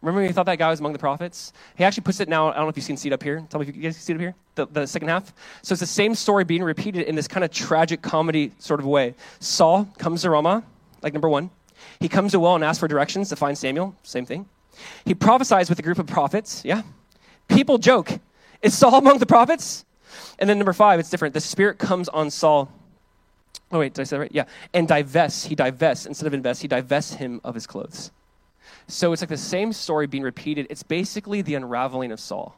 [0.00, 1.52] Remember when we thought that guy was among the prophets?
[1.76, 2.50] He actually puts it now.
[2.50, 3.44] I don't know if you can see it up here.
[3.50, 4.34] Tell me if you guys see it up here.
[4.54, 5.32] The, the second half.
[5.62, 8.86] So it's the same story being repeated in this kind of tragic comedy sort of
[8.86, 9.14] way.
[9.40, 10.62] Saul comes to Ramah,
[11.02, 11.50] like number one.
[12.00, 13.94] He comes to well and asks for directions to find Samuel.
[14.04, 14.46] Same thing.
[15.04, 16.64] He prophesies with a group of prophets.
[16.64, 16.82] Yeah.
[17.48, 18.20] People joke.
[18.62, 19.84] Is Saul among the prophets?
[20.38, 21.34] And then number five, it's different.
[21.34, 22.72] The Spirit comes on Saul.
[23.72, 24.32] Oh, wait, did I say that right?
[24.32, 24.44] Yeah.
[24.72, 25.44] And divests.
[25.44, 26.06] He divests.
[26.06, 28.12] Instead of invest, he divests him of his clothes.
[28.86, 30.66] So it's like the same story being repeated.
[30.70, 32.56] It's basically the unraveling of Saul.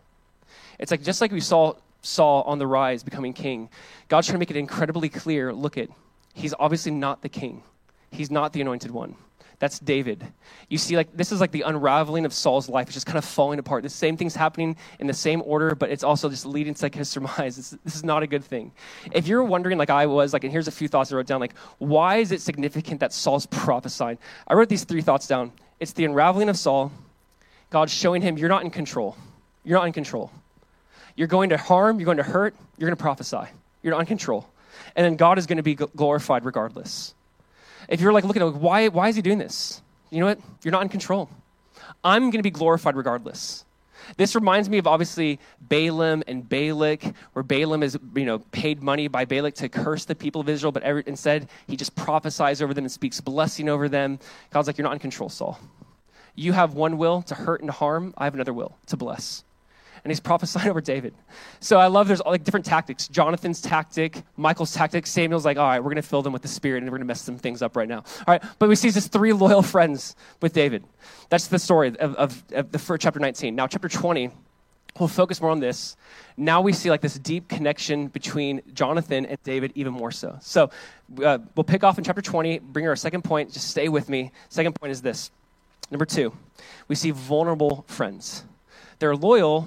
[0.79, 3.68] It's like just like we saw Saul on the rise becoming king,
[4.09, 5.88] God's trying to make it incredibly clear look at,
[6.35, 7.62] he's obviously not the king.
[8.11, 9.14] He's not the anointed one.
[9.61, 10.27] That's David.
[10.70, 12.87] You see, like, this is like the unraveling of Saul's life.
[12.87, 13.83] It's just kind of falling apart.
[13.83, 16.94] The same thing's happening in the same order, but it's also just leading to like
[16.94, 17.59] his surmise.
[17.59, 18.73] It's, this is not a good thing.
[19.12, 21.40] If you're wondering, like I was, like, and here's a few thoughts I wrote down,
[21.40, 24.16] like, why is it significant that Saul's prophesying?
[24.49, 25.53] I wrote these three thoughts down.
[25.81, 26.93] It's the unraveling of Saul,
[27.71, 29.16] God showing him, you're not in control.
[29.64, 30.31] You're not in control.
[31.16, 33.51] You're going to harm, you're going to hurt, you're going to prophesy.
[33.83, 34.47] You're not in control.
[34.95, 37.14] And then God is going to be glorified regardless.
[37.88, 39.81] If you're like looking at why, why is he doing this?
[40.11, 40.38] You know what?
[40.62, 41.29] You're not in control.
[42.05, 43.64] I'm going to be glorified regardless.
[44.16, 49.09] This reminds me of obviously Balaam and Balak, where Balaam is you know paid money
[49.09, 52.75] by Balak to curse the people of Israel, but every, instead he just prophesies over
[52.75, 54.18] them and speaks blessing over them.
[54.51, 55.59] God's like, you're not in control, Saul.
[56.35, 58.14] You have one will to hurt and harm.
[58.16, 59.44] I have another will to bless
[60.04, 61.14] and he's prophesying over David.
[61.60, 63.08] So I love there's all like different tactics.
[63.08, 65.06] Jonathan's tactic, Michal's tactic.
[65.06, 67.20] Samuel's like, all right, we're to fill them with the Spirit and we're to mess
[67.20, 67.98] some things up right now.
[67.98, 70.84] All right, but we see these three loyal friends with David.
[71.28, 73.54] That's the story of, of, of the first chapter 19.
[73.54, 74.30] Now, chapter 20,
[74.98, 75.96] we'll focus more on this.
[76.36, 80.38] Now we see like this deep connection between Jonathan and David, even more so.
[80.40, 80.70] So
[81.22, 83.52] uh, we'll pick off in chapter 20, bring our second point.
[83.52, 84.32] Just stay with me.
[84.48, 85.30] Second point is this.
[85.90, 86.32] Number two,
[86.88, 88.44] we see vulnerable friends.
[89.00, 89.66] They're loyal,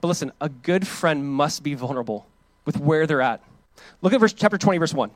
[0.00, 2.26] but listen, a good friend must be vulnerable
[2.64, 3.42] with where they're at.
[4.02, 5.10] Look at verse, chapter 20, verse 1.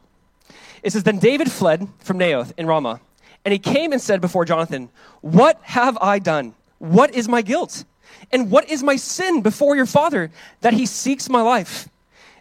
[0.83, 3.01] It says, Then David fled from Naioth in Ramah,
[3.45, 4.88] and he came and said before Jonathan,
[5.21, 6.55] What have I done?
[6.79, 7.85] What is my guilt?
[8.31, 11.88] And what is my sin before your father that he seeks my life?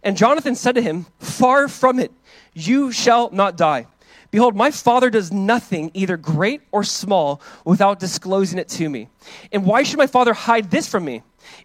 [0.04, 2.12] And Jonathan said to him, Far from it,
[2.54, 3.88] you shall not die.
[4.32, 9.10] Behold, my father does nothing, either great or small, without disclosing it to me.
[9.52, 11.22] And why should my father hide this from me?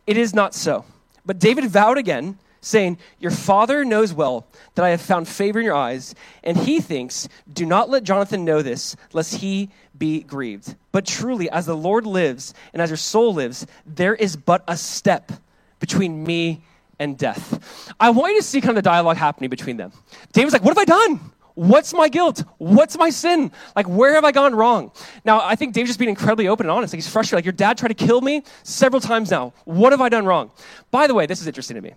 [0.07, 0.85] It is not so.
[1.25, 5.65] But David vowed again, saying, Your father knows well that I have found favor in
[5.65, 10.75] your eyes, and he thinks, Do not let Jonathan know this, lest he be grieved.
[10.91, 14.77] But truly, as the Lord lives, and as your soul lives, there is but a
[14.77, 15.31] step
[15.79, 16.63] between me
[16.99, 17.95] and death.
[18.01, 19.93] I want you to see kind of the dialogue happening between them.
[20.33, 21.33] David's like, What have I done?
[21.57, 22.45] What's my guilt?
[22.59, 23.51] What's my sin?
[23.75, 24.93] Like, where have I gone wrong?
[25.25, 26.93] Now, I think Dave's just being incredibly open and honest.
[26.93, 27.39] Like, he's frustrated.
[27.39, 29.55] Like, your dad tried to kill me several times now.
[29.65, 30.51] What have I done wrong?
[30.91, 31.95] By the way, this is interesting to me.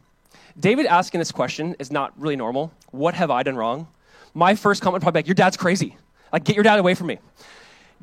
[0.57, 2.71] David asking this question is not really normal.
[2.91, 3.87] What have I done wrong?
[4.33, 5.97] My first comment probably like, your dad's crazy.
[6.31, 7.19] Like, get your dad away from me.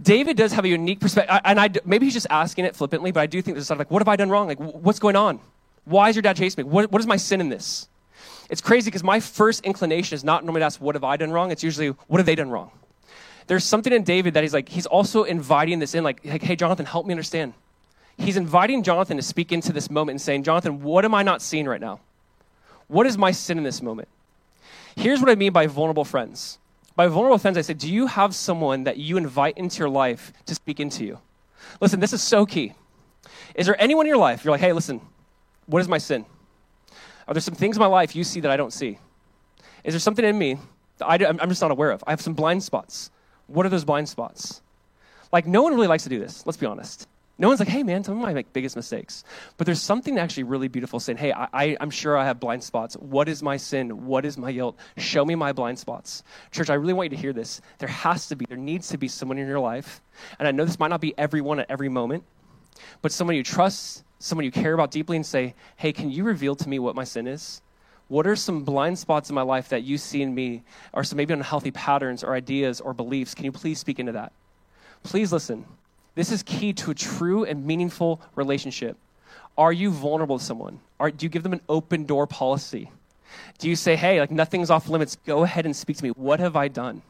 [0.00, 3.20] David does have a unique perspective, and I, maybe he's just asking it flippantly, but
[3.20, 4.46] I do think there's sort of like, what have I done wrong?
[4.46, 5.40] Like, what's going on?
[5.86, 6.70] Why is your dad chasing me?
[6.70, 7.88] What, what is my sin in this?
[8.48, 11.30] It's crazy because my first inclination is not normally to ask, what have I done
[11.30, 11.50] wrong?
[11.50, 12.70] It's usually, what have they done wrong?
[13.46, 16.56] There's something in David that he's like, he's also inviting this in, like, like hey,
[16.56, 17.54] Jonathan, help me understand.
[18.18, 21.42] He's inviting Jonathan to speak into this moment and saying, Jonathan, what am I not
[21.42, 22.00] seeing right now?
[22.88, 24.08] What is my sin in this moment?
[24.96, 26.58] Here's what I mean by vulnerable friends.
[26.94, 30.32] By vulnerable friends, I say, do you have someone that you invite into your life
[30.46, 31.18] to speak into you?
[31.80, 32.72] Listen, this is so key.
[33.54, 35.00] Is there anyone in your life you're like, hey, listen,
[35.66, 36.24] what is my sin?
[37.28, 38.98] Are there some things in my life you see that I don't see?
[39.84, 40.58] Is there something in me
[40.98, 42.02] that I, am just not aware of?
[42.06, 43.10] I have some blind spots.
[43.46, 44.62] What are those blind spots?
[45.32, 47.08] Like, no one really likes to do this, let's be honest.
[47.38, 49.22] No one's like, hey, man, tell me my biggest mistakes.
[49.58, 52.94] But there's something actually really beautiful saying, hey, I, I'm sure I have blind spots.
[52.96, 54.06] What is my sin?
[54.06, 54.78] What is my guilt?
[54.96, 56.22] Show me my blind spots.
[56.50, 57.60] Church, I really want you to hear this.
[57.78, 60.00] There has to be, there needs to be someone in your life.
[60.38, 62.24] And I know this might not be everyone at every moment,
[63.02, 66.56] but someone you trust, someone you care about deeply and say, hey, can you reveal
[66.56, 67.60] to me what my sin is?
[68.08, 71.16] What are some blind spots in my life that you see in me, or some
[71.16, 73.34] maybe unhealthy patterns or ideas or beliefs?
[73.34, 74.32] Can you please speak into that?
[75.02, 75.64] Please listen.
[76.14, 78.96] This is key to a true and meaningful relationship.
[79.58, 80.80] Are you vulnerable to someone?
[81.00, 82.90] Are, do you give them an open door policy?
[83.58, 86.10] Do you say, hey, like nothing's off limits, go ahead and speak to me?
[86.10, 87.02] What have I done?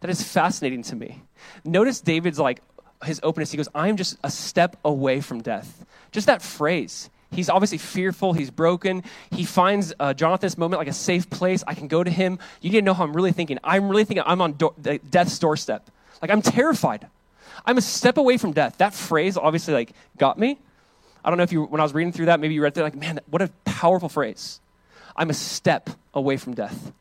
[0.00, 1.22] That is fascinating to me.
[1.64, 2.60] Notice David's like,
[3.04, 3.50] his openness.
[3.52, 5.86] He goes, I'm just a step away from death.
[6.12, 7.10] Just that phrase.
[7.30, 8.32] He's obviously fearful.
[8.32, 9.02] He's broken.
[9.30, 11.62] He finds uh, Jonathan's moment like a safe place.
[11.66, 12.38] I can go to him.
[12.60, 13.58] You need to know how I'm really thinking.
[13.62, 14.74] I'm really thinking I'm on do-
[15.10, 15.90] death's doorstep.
[16.22, 17.06] Like I'm terrified.
[17.66, 18.78] I'm a step away from death.
[18.78, 20.58] That phrase obviously like got me.
[21.24, 22.84] I don't know if you, when I was reading through that, maybe you read through
[22.84, 24.60] like, man, what a powerful phrase.
[25.16, 26.92] I'm a step away from death.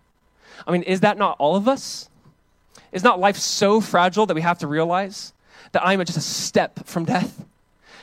[0.65, 2.09] I mean, is that not all of us?
[2.91, 5.33] Is not life so fragile that we have to realize
[5.71, 7.45] that I am just a step from death?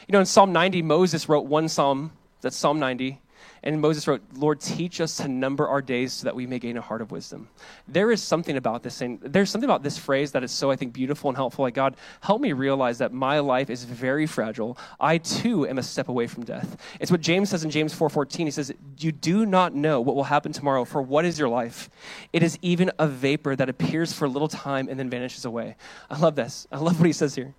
[0.07, 2.13] You know, in Psalm 90, Moses wrote one psalm,
[2.43, 3.21] that's Psalm 90,
[3.63, 6.77] And Moses wrote, Lord, teach us to number our days so that we may gain
[6.77, 7.49] a heart of wisdom.
[7.89, 10.77] There is something about this, and there's something about this phrase that is so, I
[10.77, 11.63] think, beautiful and helpful.
[11.63, 14.77] Like, God, help me realize that my life is very fragile.
[15.01, 16.77] I too am a step away from death.
[17.01, 18.45] It's what James says in James 4:14.
[18.45, 21.89] He says, You do not know what will happen tomorrow, for what is your life?
[22.35, 25.77] It is even a vapor that appears for a little time and then vanishes away.
[26.11, 26.67] I love this.
[26.71, 27.55] I love what he says here.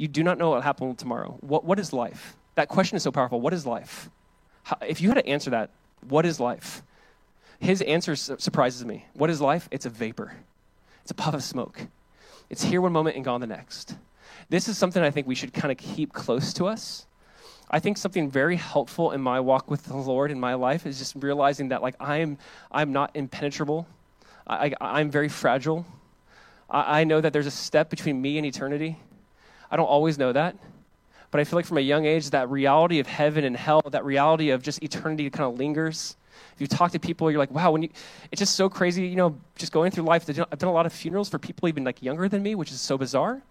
[0.00, 1.36] You do not know what will happen tomorrow.
[1.42, 2.34] What, what is life?
[2.54, 3.38] That question is so powerful.
[3.38, 4.08] What is life?
[4.62, 5.68] How, if you had to answer that,
[6.08, 6.82] what is life?
[7.58, 9.04] His answer su- surprises me.
[9.12, 9.68] What is life?
[9.70, 10.32] It's a vapor,
[11.02, 11.82] it's a puff of smoke.
[12.48, 13.94] It's here one moment and gone the next.
[14.48, 17.04] This is something I think we should kind of keep close to us.
[17.70, 20.98] I think something very helpful in my walk with the Lord in my life is
[20.98, 22.38] just realizing that like I'm
[22.72, 23.86] I'm not impenetrable.
[24.46, 25.84] I, I, am very fragile.
[26.70, 28.98] I, I know that there's a step between me and eternity.
[29.70, 30.56] I don't always know that.
[31.30, 34.04] But I feel like from a young age, that reality of heaven and hell, that
[34.04, 36.16] reality of just eternity kind of lingers.
[36.54, 37.88] If you talk to people, you're like, wow, when you,
[38.32, 40.28] it's just so crazy, you know, just going through life.
[40.28, 42.80] I've done a lot of funerals for people even like younger than me, which is
[42.80, 43.42] so bizarre.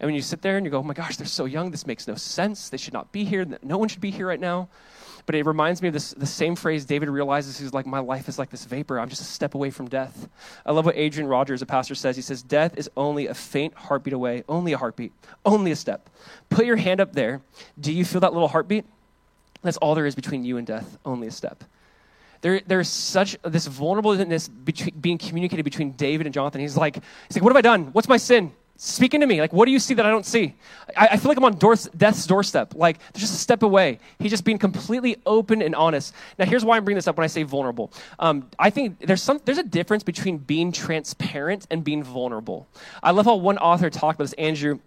[0.00, 1.86] And when you sit there and you go, oh my gosh, they're so young, this
[1.86, 2.68] makes no sense.
[2.68, 3.46] They should not be here.
[3.62, 4.68] No one should be here right now.
[5.26, 8.28] But it reminds me of this, the same phrase David realizes he's like, my life
[8.28, 9.00] is like this vapor.
[9.00, 10.28] I'm just a step away from death.
[10.66, 12.16] I love what Adrian Rogers, a pastor, says.
[12.16, 15.12] He says, Death is only a faint heartbeat away, only a heartbeat,
[15.46, 16.10] only a step.
[16.50, 17.40] Put your hand up there.
[17.80, 18.84] Do you feel that little heartbeat?
[19.62, 21.64] That's all there is between you and death, only a step.
[22.42, 26.60] There, there's such this vulnerableness between, being communicated between David and Jonathan.
[26.60, 27.86] He's like, he's like, what have I done?
[27.94, 28.52] What's my sin?
[28.76, 29.40] Speaking to me.
[29.40, 30.54] Like, what do you see that I don't see?
[30.96, 32.74] I, I feel like I'm on door, death's doorstep.
[32.74, 33.98] Like, just a step away.
[34.18, 36.14] He's just being completely open and honest.
[36.38, 37.92] Now, here's why I'm bringing this up when I say vulnerable.
[38.18, 42.66] Um, I think there's some there's a difference between being transparent and being vulnerable.
[43.02, 44.80] I love how one author talked about this, Andrew.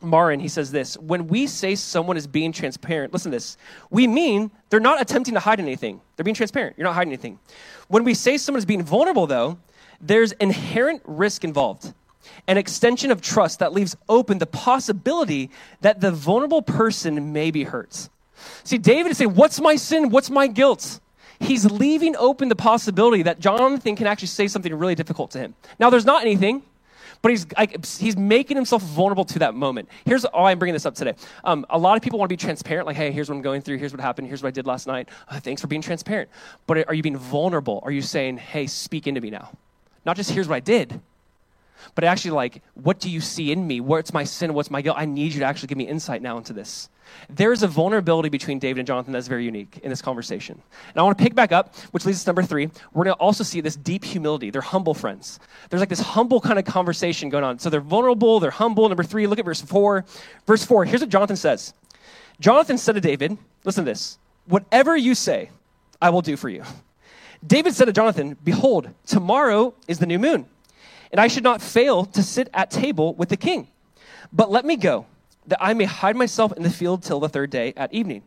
[0.00, 3.56] Marrin, he says this When we say someone is being transparent, listen to this,
[3.90, 6.00] we mean they're not attempting to hide anything.
[6.14, 6.76] They're being transparent.
[6.78, 7.38] You're not hiding anything.
[7.88, 9.58] When we say someone is being vulnerable, though,
[10.00, 11.92] there's inherent risk involved
[12.46, 15.50] an extension of trust that leaves open the possibility
[15.80, 18.08] that the vulnerable person may be hurt.
[18.64, 20.10] See, David is saying, What's my sin?
[20.10, 21.00] What's my guilt?
[21.40, 25.54] He's leaving open the possibility that Jonathan can actually say something really difficult to him.
[25.78, 26.62] Now, there's not anything,
[27.22, 29.88] but he's, like, he's making himself vulnerable to that moment.
[30.04, 31.14] Here's why I'm bringing this up today.
[31.44, 33.62] Um, a lot of people want to be transparent, like, hey, here's what I'm going
[33.62, 35.08] through, here's what happened, here's what I did last night.
[35.28, 36.28] Uh, thanks for being transparent.
[36.66, 37.80] But are you being vulnerable?
[37.84, 39.50] Are you saying, hey, speak into me now?
[40.04, 41.00] Not just here's what I did,
[41.94, 43.80] but actually like what do you see in me?
[43.80, 44.54] What's my sin?
[44.54, 44.96] What's my guilt?
[44.98, 46.88] I need you to actually give me insight now into this.
[47.30, 50.60] There's a vulnerability between david and jonathan that's very unique in this conversation.
[50.88, 52.70] And i want to pick back up which leads us to number three.
[52.92, 54.50] We're going to also see this deep humility.
[54.50, 55.40] They're humble friends.
[55.70, 57.58] There's like this humble kind of conversation going on.
[57.58, 58.88] So they're vulnerable they're humble.
[58.88, 60.04] Number three look at verse four.
[60.46, 61.74] Verse four here's what jonathan says.
[62.40, 65.50] Jonathan said to david listen to this whatever you say
[66.00, 66.62] i will do for you.
[67.46, 70.46] David said to jonathan behold tomorrow is the new moon
[71.12, 73.68] and I should not fail to sit at table with the king.
[74.32, 75.06] But let me go,
[75.46, 78.22] that I may hide myself in the field till the third day at evening.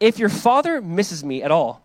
[0.00, 1.82] If your father misses me at all,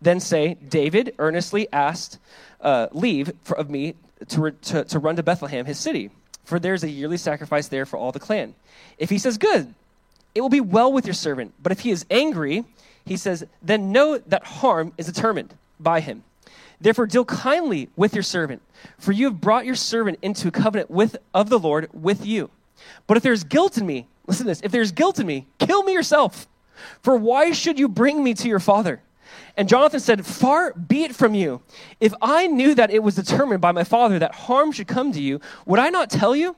[0.00, 2.18] then say, David earnestly asked
[2.60, 3.94] uh, leave for, of me
[4.28, 6.10] to, to, to run to Bethlehem, his city,
[6.44, 8.54] for there's a yearly sacrifice there for all the clan.
[8.98, 9.74] If he says, Good,
[10.34, 11.54] it will be well with your servant.
[11.62, 12.64] But if he is angry,
[13.04, 16.24] he says, Then know that harm is determined by him.
[16.82, 18.60] Therefore, deal kindly with your servant,
[18.98, 22.50] for you have brought your servant into a covenant with, of the Lord with you.
[23.06, 25.84] But if there's guilt in me, listen to this if there's guilt in me, kill
[25.84, 26.48] me yourself.
[27.02, 29.00] For why should you bring me to your father?
[29.56, 31.62] And Jonathan said, Far be it from you.
[32.00, 35.22] If I knew that it was determined by my father that harm should come to
[35.22, 36.56] you, would I not tell you?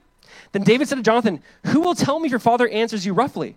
[0.52, 3.56] Then David said to Jonathan, Who will tell me if your father answers you roughly?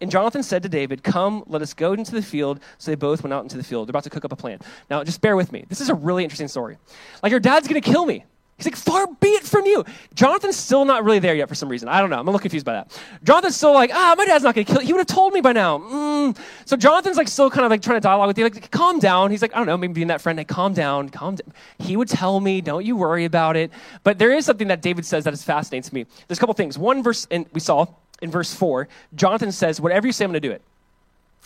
[0.00, 2.60] And Jonathan said to David, Come, let us go into the field.
[2.78, 3.88] So they both went out into the field.
[3.88, 4.58] They're about to cook up a plan.
[4.90, 5.64] Now, just bear with me.
[5.68, 6.78] This is a really interesting story.
[7.22, 8.24] Like, your dad's going to kill me.
[8.56, 9.84] He's like, far be it from you.
[10.14, 11.88] Jonathan's still not really there yet for some reason.
[11.88, 12.20] I don't know.
[12.20, 13.00] I'm a little confused by that.
[13.24, 14.86] Jonathan's still like, ah, my dad's not going to kill you.
[14.86, 15.78] He would have told me by now.
[15.78, 16.38] Mm.
[16.64, 19.32] So Jonathan's like still kind of like trying to dialogue with you, like, calm down.
[19.32, 21.52] He's like, I don't know, maybe being that friend, like, calm down, calm down.
[21.78, 23.72] He would tell me, don't you worry about it.
[24.04, 26.06] But there is something that David says that is fascinating to me.
[26.28, 26.78] There's a couple things.
[26.78, 27.86] One verse, and we saw
[28.22, 30.62] in verse 4, Jonathan says, Whatever you say, I'm going to do it.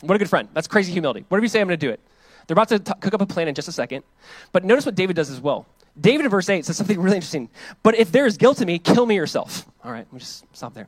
[0.01, 0.49] What a good friend.
[0.55, 1.25] That's crazy humility.
[1.29, 2.01] Whatever you say, I'm going to do it.
[2.47, 4.05] They're about to t- cook up a plan in just a second.
[4.53, 5.67] But notice what David does as well.
[6.01, 7.49] David in verse 8 says something really interesting.
[7.83, 9.67] But if there is guilt in me, kill me yourself.
[9.85, 10.87] All right, let me just stop there.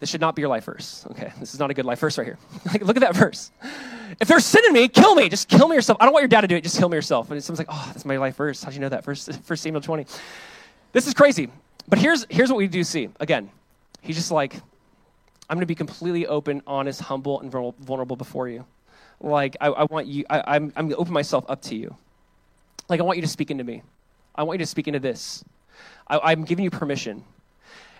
[0.00, 1.06] This should not be your life verse.
[1.10, 2.38] Okay, this is not a good life verse right here.
[2.66, 3.52] like, look at that verse.
[4.18, 5.28] If there's sin in me, kill me.
[5.28, 5.98] Just kill me yourself.
[6.00, 6.62] I don't want your dad to do it.
[6.62, 7.30] Just kill me yourself.
[7.30, 8.62] And someone's like, oh, that's my life verse.
[8.62, 9.04] How'd you know that?
[9.04, 10.06] First, First Samuel 20.
[10.92, 11.50] This is crazy.
[11.86, 13.10] But here's, here's what we do see.
[13.20, 13.50] Again,
[14.00, 14.56] he's just like,
[15.50, 18.64] I'm going to be completely open, honest, humble, and vulnerable before you.
[19.20, 21.96] Like, I, I want you, I, I'm, I'm going to open myself up to you.
[22.88, 23.82] Like, I want you to speak into me.
[24.32, 25.44] I want you to speak into this.
[26.06, 27.24] I, I'm giving you permission.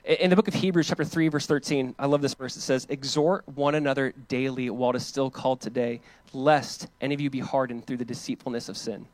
[0.05, 2.57] In the book of Hebrews, chapter 3, verse 13, I love this verse.
[2.57, 7.21] It says, Exhort one another daily while it is still called today, lest any of
[7.21, 9.07] you be hardened through the deceitfulness of sin.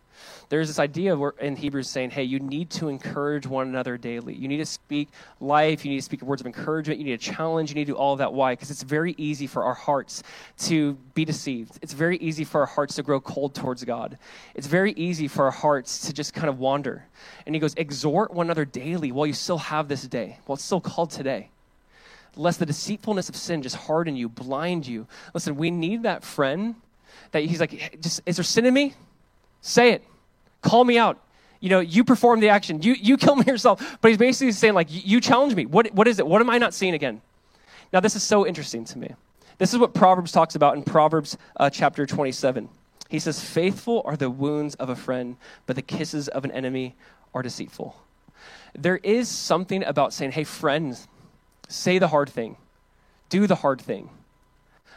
[0.49, 4.35] There's this idea in Hebrews saying, hey, you need to encourage one another daily.
[4.35, 5.09] You need to speak
[5.41, 5.85] life.
[5.85, 6.99] You need to speak words of encouragement.
[7.01, 7.71] You need to challenge.
[7.71, 8.33] You need to do all of that.
[8.33, 8.53] Why?
[8.53, 10.23] Because it's very easy for our hearts
[10.61, 11.79] to be deceived.
[11.83, 14.19] It's very easy for our hearts to grow cold towards God.
[14.55, 17.05] It's very easy for our hearts to just kind of wander.
[17.45, 20.65] And he goes, exhort one another daily while you still have this day, while it's
[20.65, 21.51] still called today
[22.37, 25.07] lest the deceitfulness of sin just harden you, blind you.
[25.33, 26.75] Listen, we need that friend
[27.33, 28.95] that he's like, just is there sin in me?
[29.67, 30.05] Say it.
[30.63, 31.21] Call me out.
[31.59, 32.83] You know, you perform the action.
[32.83, 33.99] You, you kill me yourself.
[34.01, 35.67] But he's basically saying, like, you challenge me.
[35.67, 36.27] What, what is it?
[36.27, 37.21] What am I not seeing again?
[37.93, 39.15] Now, this is so interesting to me.
[39.59, 42.69] This is what Proverbs talks about in Proverbs uh, chapter 27.
[43.09, 45.37] He says, Faithful are the wounds of a friend,
[45.67, 46.95] but the kisses of an enemy
[47.35, 47.97] are deceitful.
[48.73, 51.09] There is something about saying, Hey, friends,
[51.69, 52.57] say the hard thing,
[53.31, 54.11] do the hard thing.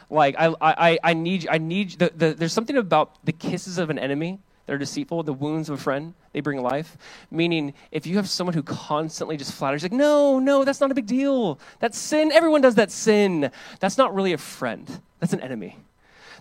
[0.08, 3.90] Like, I, I, I need, I need the, the, there's something about the kisses of
[3.90, 4.38] an enemy
[4.70, 6.96] that are deceitful, the wounds of a friend, they bring life.
[7.28, 10.94] Meaning, if you have someone who constantly just flatters, like, no, no, that's not a
[10.94, 11.58] big deal.
[11.80, 12.30] That's sin.
[12.30, 13.50] Everyone does that sin.
[13.80, 15.76] That's not really a friend, that's an enemy.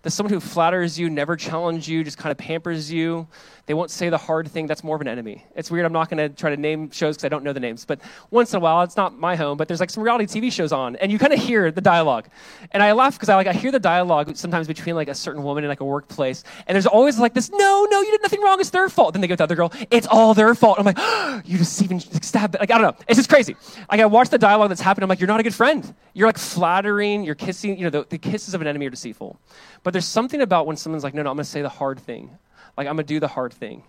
[0.03, 3.27] That's someone who flatters you, never challenges you, just kind of pampers you.
[3.69, 4.65] They won't say the hard thing.
[4.65, 5.45] That's more of an enemy.
[5.55, 5.85] It's weird.
[5.85, 7.85] I'm not going to try to name shows because I don't know the names.
[7.85, 8.01] But
[8.31, 10.71] once in a while, it's not my home, but there's like some reality TV shows
[10.71, 12.29] on, and you kind of hear the dialogue.
[12.71, 15.43] And I laugh because I like I hear the dialogue sometimes between like a certain
[15.43, 18.41] woman in like a workplace, and there's always like this, no, no, you did nothing
[18.41, 18.59] wrong.
[18.59, 19.13] It's their fault.
[19.13, 20.79] Then they go to the other girl, it's all their fault.
[20.79, 22.55] I'm like, oh, you just even stab.
[22.59, 23.05] Like I don't know.
[23.07, 23.55] It's just crazy.
[23.91, 25.03] Like I watch the dialogue that's happening.
[25.03, 25.93] I'm like, you're not a good friend.
[26.15, 27.23] You're like flattering.
[27.23, 27.77] You're kissing.
[27.77, 29.39] You know, the, the kisses of an enemy are deceitful.
[29.83, 31.99] But there's something about when someone's like, no, no, I'm going to say the hard
[31.99, 32.31] thing.
[32.79, 33.83] Like I'm going to do the hard thing.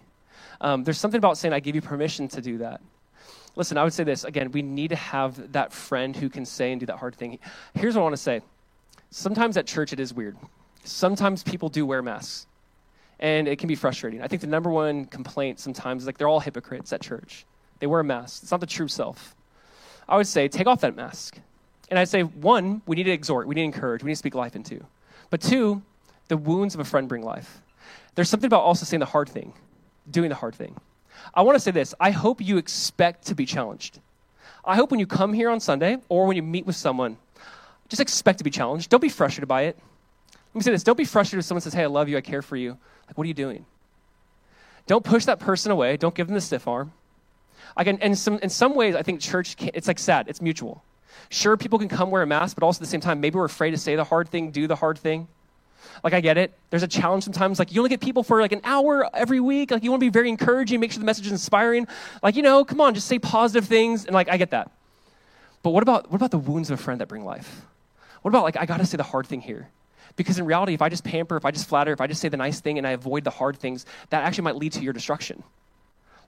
[0.61, 2.81] Um, there's something about saying, I give you permission to do that.
[3.55, 6.73] Listen, I would say this again, we need to have that friend who can say
[6.73, 7.39] and do that hard thing.
[7.75, 8.41] Here's what I want to say
[9.13, 10.37] sometimes at church it is weird.
[10.83, 12.49] Sometimes people do wear masks,
[13.21, 14.23] and it can be frustrating.
[14.23, 17.47] I think the number one complaint sometimes is like they're all hypocrites at church.
[17.79, 19.37] They wear a mask, it's not the true self.
[20.09, 21.39] I would say, take off that mask.
[21.91, 24.19] And I'd say, one, we need to exhort, we need to encourage, we need to
[24.19, 24.85] speak life into.
[25.31, 25.81] But two,
[26.27, 27.63] the wounds of a friend bring life.
[28.15, 29.53] There's something about also saying the hard thing
[30.11, 30.77] doing the hard thing.
[31.35, 34.01] I want to say this I hope you expect to be challenged.
[34.65, 37.17] I hope when you come here on Sunday or when you meet with someone,
[37.89, 38.91] just expect to be challenged.
[38.91, 39.79] Don't be frustrated by it.
[40.33, 42.21] Let me say this don't be frustrated if someone says, Hey, I love you, I
[42.21, 42.77] care for you.
[43.07, 43.65] Like, what are you doing?
[44.87, 45.97] Don't push that person away.
[45.97, 46.93] Don't give them the stiff arm.
[47.77, 50.83] Again, in some, in some ways, I think church, it's like sad, it's mutual.
[51.29, 53.45] Sure, people can come wear a mask, but also at the same time, maybe we're
[53.45, 55.29] afraid to say the hard thing, do the hard thing.
[56.03, 56.57] Like, I get it.
[56.71, 57.59] There's a challenge sometimes.
[57.59, 59.71] Like, you only get people for like an hour every week.
[59.71, 61.87] Like, you want to be very encouraging, make sure the message is inspiring.
[62.23, 64.05] Like, you know, come on, just say positive things.
[64.05, 64.71] And like, I get that.
[65.63, 67.63] But what about, what about the wounds of a friend that bring life?
[68.23, 69.69] What about, like, I got to say the hard thing here?
[70.17, 72.29] Because in reality, if I just pamper, if I just flatter, if I just say
[72.29, 74.93] the nice thing and I avoid the hard things, that actually might lead to your
[74.93, 75.43] destruction.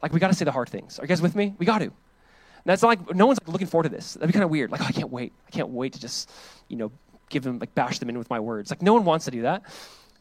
[0.03, 0.99] Like, we got to say the hard things.
[0.99, 1.55] Are you guys with me?
[1.59, 1.85] We got to.
[1.85, 1.93] And
[2.65, 4.15] that's like, no one's like looking forward to this.
[4.15, 4.71] That'd be kind of weird.
[4.71, 5.33] Like, oh, I can't wait.
[5.49, 6.31] I can't wait to just,
[6.69, 6.93] you know,
[7.33, 8.71] give them, like, bash them in with my words.
[8.71, 9.65] Like, no one wants to do that.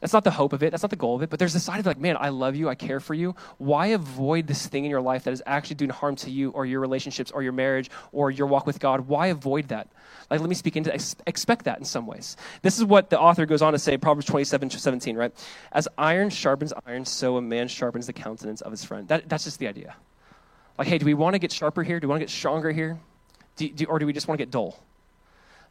[0.01, 0.71] That's not the hope of it.
[0.71, 1.29] That's not the goal of it.
[1.29, 2.67] But there's this side of like, man, I love you.
[2.67, 3.35] I care for you.
[3.59, 6.65] Why avoid this thing in your life that is actually doing harm to you or
[6.65, 9.01] your relationships or your marriage or your walk with God?
[9.01, 9.89] Why avoid that?
[10.31, 12.35] Like, let me speak into ex- expect that in some ways.
[12.63, 15.31] This is what the author goes on to say, Proverbs 27, 17, right?
[15.71, 19.07] As iron sharpens iron, so a man sharpens the countenance of his friend.
[19.07, 19.95] That, that's just the idea.
[20.79, 21.99] Like, hey, do we want to get sharper here?
[21.99, 22.99] Do we want to get stronger here?
[23.55, 24.83] Do, do, or do we just want to get dull?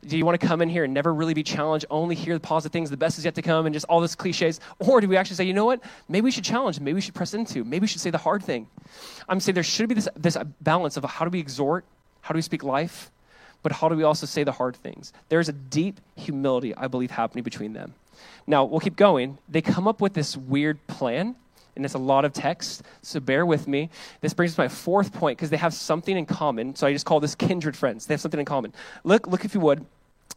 [0.07, 2.40] Do you want to come in here and never really be challenged, only hear the
[2.40, 4.59] positive things, the best is yet to come, and just all this cliches?
[4.78, 5.80] Or do we actually say, you know what?
[6.09, 8.42] Maybe we should challenge, maybe we should press into, maybe we should say the hard
[8.42, 8.66] thing.
[9.28, 11.84] I'm saying there should be this, this uh, balance of how do we exhort,
[12.22, 13.11] how do we speak life,
[13.62, 15.12] but how do we also say the hard things?
[15.28, 17.94] There's a deep humility, I believe, happening between them.
[18.46, 19.36] Now, we'll keep going.
[19.48, 21.36] They come up with this weird plan,
[21.77, 23.91] and it's a lot of text, so bear with me.
[24.21, 26.75] This brings us to my fourth point because they have something in common.
[26.75, 28.07] So I just call this kindred friends.
[28.07, 28.73] They have something in common.
[29.05, 29.85] Look, look if you would,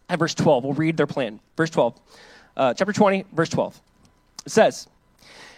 [0.10, 0.64] at verse 12.
[0.64, 1.40] We'll read their plan.
[1.58, 2.00] Verse 12,
[2.58, 3.80] uh, chapter 20, verse 12.
[4.46, 4.88] It says,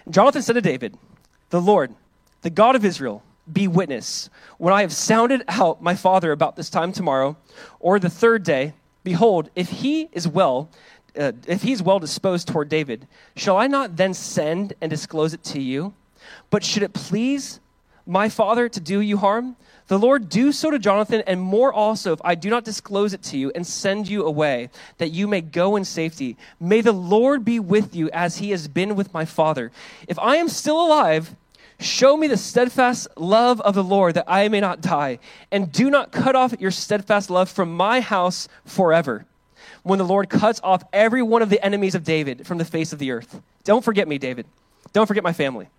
[0.09, 0.97] Jonathan said to David,
[1.49, 1.93] The Lord,
[2.41, 4.29] the God of Israel, be witness.
[4.57, 7.37] When I have sounded out my father about this time tomorrow,
[7.79, 8.73] or the third day,
[9.03, 10.69] behold, if he is well,
[11.17, 15.43] uh, if he's well disposed toward David, shall I not then send and disclose it
[15.45, 15.93] to you?
[16.49, 17.59] But should it please
[18.05, 19.55] my father, to do you harm?
[19.87, 23.21] The Lord do so to Jonathan, and more also, if I do not disclose it
[23.23, 26.37] to you and send you away, that you may go in safety.
[26.59, 29.71] May the Lord be with you as he has been with my father.
[30.07, 31.35] If I am still alive,
[31.79, 35.19] show me the steadfast love of the Lord, that I may not die.
[35.51, 39.25] And do not cut off your steadfast love from my house forever.
[39.85, 42.91] When the Lord cuts off every one of the enemies of David from the face
[42.91, 43.39] of the earth.
[43.63, 44.47] Don't forget me, David.
[44.93, 45.69] Don't forget my family.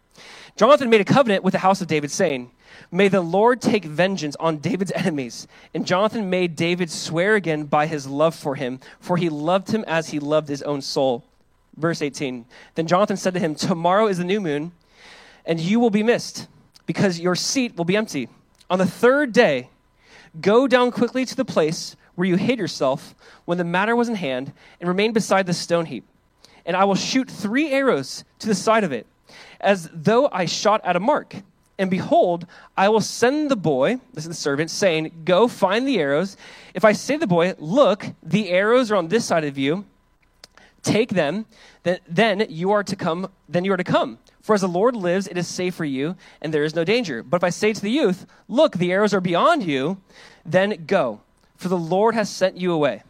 [0.55, 2.53] Jonathan made a covenant with the house of David, saying,
[2.93, 5.49] May the Lord take vengeance on David's enemies.
[5.75, 9.85] And Jonathan made David swear again by his love for him, for he loved him
[9.89, 11.25] as he loved his own soul.
[11.77, 12.45] Verse 18
[12.77, 14.71] Then Jonathan said to him, Tomorrow is the new moon,
[15.45, 16.47] and you will be missed,
[16.87, 18.29] because your seat will be empty.
[18.71, 19.69] On the third day,
[20.41, 23.15] go down quickly to the place where you hid yourself
[23.45, 26.05] when the matter was in hand, and remain beside the stone heap.
[26.67, 29.07] And I will shoot three arrows to the side of it
[29.61, 31.37] as though I shot at a mark.
[31.79, 32.47] And behold,
[32.77, 36.37] I will send the boy, this is the servant, saying, Go find the arrows.
[36.75, 39.85] If I say to the boy, Look, the arrows are on this side of you,
[40.83, 41.45] take them,
[41.83, 44.19] then, then you are to come, then you are to come.
[44.41, 47.23] For as the Lord lives, it is safe for you, and there is no danger.
[47.23, 50.01] But if I say to the youth, Look, the arrows are beyond you,
[50.47, 51.21] then go,
[51.57, 53.03] for the Lord has sent you away.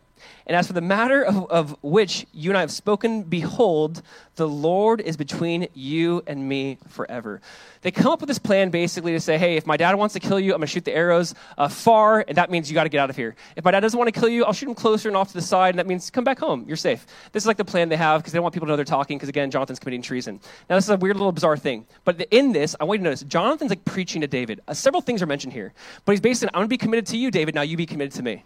[0.46, 4.02] And as for the matter of, of which you and I have spoken, behold,
[4.36, 7.40] the Lord is between you and me forever.
[7.82, 10.20] They come up with this plan basically to say, hey, if my dad wants to
[10.20, 12.84] kill you, I'm going to shoot the arrows uh, far, and that means you got
[12.84, 13.34] to get out of here.
[13.56, 15.34] If my dad doesn't want to kill you, I'll shoot him closer and off to
[15.34, 16.64] the side, and that means come back home.
[16.68, 17.06] You're safe.
[17.32, 18.84] This is like the plan they have because they don't want people to know they're
[18.84, 20.40] talking because, again, Jonathan's committing treason.
[20.70, 21.86] Now, this is a weird little bizarre thing.
[22.04, 24.60] But in this, I want you to notice Jonathan's like preaching to David.
[24.68, 25.72] Uh, several things are mentioned here.
[26.04, 27.54] But he's basically, I'm going to be committed to you, David.
[27.54, 28.44] Now you be committed to me.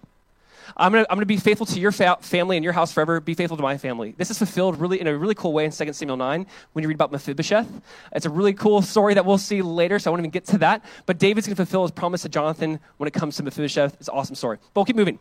[0.76, 3.20] I'm going to I'm gonna be faithful to your fa- family and your house forever.
[3.20, 4.14] Be faithful to my family.
[4.16, 6.88] This is fulfilled really in a really cool way in 2 Samuel 9 when you
[6.88, 7.68] read about Mephibosheth.
[8.12, 10.58] It's a really cool story that we'll see later, so I won't even get to
[10.58, 10.84] that.
[11.06, 13.96] But David's going to fulfill his promise to Jonathan when it comes to Mephibosheth.
[14.00, 14.58] It's an awesome story.
[14.74, 15.18] But we'll keep moving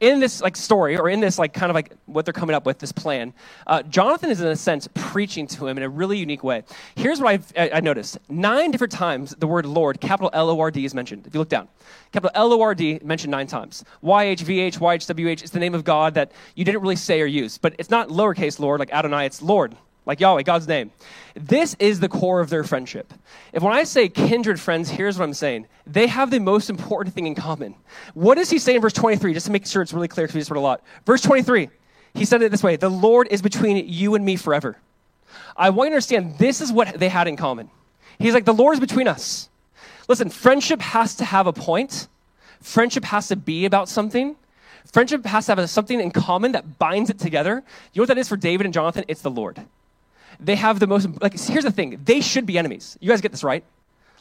[0.00, 2.66] in this like story or in this like kind of like what they're coming up
[2.66, 3.32] with this plan
[3.66, 6.62] uh, jonathan is in a sense preaching to him in a really unique way.
[6.96, 8.18] Here's what I've, I, noticed.
[8.28, 11.26] Nine different times the word lord capital l-o-r-d is mentioned.
[11.26, 11.68] If you look down.
[12.12, 13.84] Capital l-o-r-d mentioned nine times.
[14.02, 17.58] Y-h-v-h y-h-w-h is the name of god that you didn't really say or use.
[17.58, 20.90] But it's not lowercase lord like adonai it's lord like Yahweh, God's name.
[21.34, 23.12] This is the core of their friendship.
[23.52, 25.66] If when I say kindred friends, here's what I'm saying.
[25.86, 27.74] They have the most important thing in common.
[28.12, 29.32] What does he say in verse 23?
[29.32, 30.82] Just to make sure it's really clear because we just read a lot.
[31.06, 31.70] Verse 23,
[32.14, 34.76] he said it this way The Lord is between you and me forever.
[35.56, 37.70] I want you to understand this is what they had in common.
[38.18, 39.48] He's like, The Lord is between us.
[40.06, 42.08] Listen, friendship has to have a point,
[42.60, 44.36] friendship has to be about something.
[44.92, 47.64] Friendship has to have something in common that binds it together.
[47.94, 49.02] You know what that is for David and Jonathan?
[49.08, 49.64] It's the Lord
[50.40, 52.96] they have the most, like, here's the thing they should be enemies.
[53.00, 53.64] You guys get this right?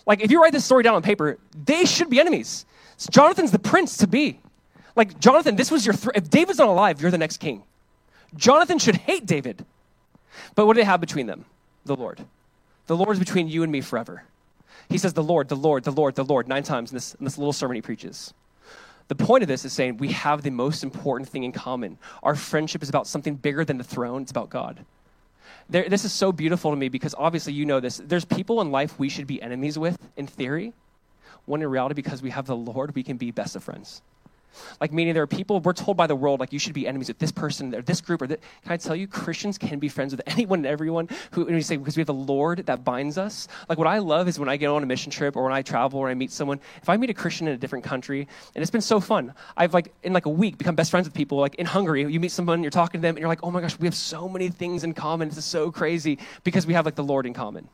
[0.06, 2.66] Like, if you write this story down on paper, they should be enemies.
[2.98, 4.40] So Jonathan's the prince to be.
[4.96, 7.64] Like, Jonathan, this was your, th- if David's not alive, you're the next king.
[8.36, 9.66] Jonathan should hate David.
[10.56, 11.46] But what do they have between them?
[11.86, 12.24] The Lord.
[12.88, 14.24] The Lord is between you and me forever.
[14.90, 17.24] He says, The Lord, the Lord, the Lord, the Lord, nine times in this, in
[17.24, 18.34] this little sermon he preaches.
[19.08, 21.98] The point of this is saying we have the most important thing in common.
[22.22, 24.86] Our friendship is about something bigger than the throne, it's about God
[25.74, 27.98] there, this is so beautiful to me because obviously you know this.
[27.98, 30.72] There's people in life we should be enemies with in theory,
[31.46, 34.04] when in reality, because we have the Lord, we can be best of friends.
[34.80, 37.08] Like, meaning there are people, we're told by the world, like, you should be enemies
[37.08, 38.42] with this person or this group or that.
[38.64, 41.62] Can I tell you, Christians can be friends with anyone and everyone who, and we
[41.62, 43.48] say, because we have the Lord that binds us.
[43.70, 45.62] Like, what I love is when I get on a mission trip or when I
[45.62, 48.62] travel or I meet someone, if I meet a Christian in a different country, and
[48.62, 49.34] it's been so fun.
[49.58, 51.40] I've, like, in like a week, become best friends with people.
[51.40, 53.62] Like, in Hungary, you meet someone, you're talking to them, and you're like, oh my
[53.62, 55.30] gosh, we have so many things in common.
[55.30, 57.70] This is so crazy because we have, like, the Lord in common.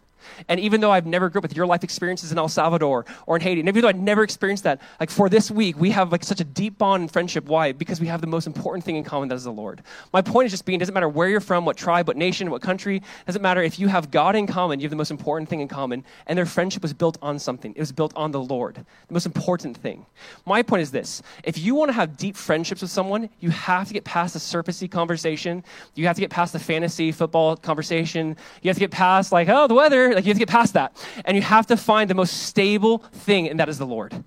[0.48, 3.36] And even though I've never grew up with your life experiences in El Salvador or
[3.36, 6.12] in Haiti, and even though I've never experienced that, like for this week, we have
[6.12, 7.46] like such a deep bond and friendship.
[7.46, 7.72] Why?
[7.72, 9.84] Because we have the most important thing in common, that is the Lord.
[10.14, 12.62] My point is just being, doesn't matter where you're from, what tribe, what nation, what
[12.62, 15.62] country, doesn't matter if you have God in common, you have the most important thing
[15.62, 17.74] in common, and their friendship was built on something.
[17.76, 20.06] It was built on the Lord, the most important thing.
[20.46, 23.88] My point is this if you want to have deep friendships with someone, you have
[23.88, 25.64] to get past the surfacey conversation.
[25.96, 28.36] You have to get past the fantasy football conversation.
[28.62, 30.09] You have to get past, like, oh, the weather.
[30.16, 30.96] Like, you have to get past that.
[31.26, 34.14] And you have to find the most stable thing, and that is the Lord.
[34.14, 34.24] You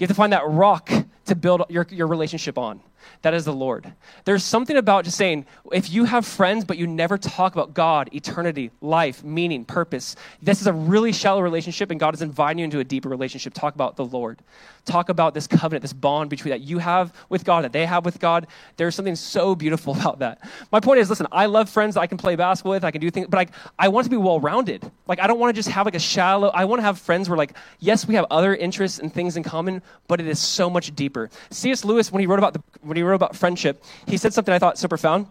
[0.00, 0.90] have to find that rock
[1.26, 2.80] to build your, your relationship on.
[3.22, 3.92] That is the Lord.
[4.24, 8.10] There's something about just saying, if you have friends, but you never talk about God,
[8.14, 12.64] eternity, life, meaning, purpose, this is a really shallow relationship, and God is inviting you
[12.64, 13.54] into a deeper relationship.
[13.54, 14.38] Talk about the Lord.
[14.84, 18.04] Talk about this covenant, this bond between that you have with God, that they have
[18.04, 18.48] with God.
[18.76, 20.40] There's something so beautiful about that.
[20.72, 23.00] My point is, listen, I love friends that I can play basketball with, I can
[23.00, 24.90] do things, but like, I want to be well rounded.
[25.06, 27.28] Like, I don't want to just have like a shallow, I want to have friends
[27.28, 30.68] where, like, yes, we have other interests and things in common, but it is so
[30.68, 31.30] much deeper.
[31.50, 31.84] C.S.
[31.84, 32.62] Lewis, when he wrote about the,
[32.92, 35.26] when he wrote about friendship, he said something I thought so profound.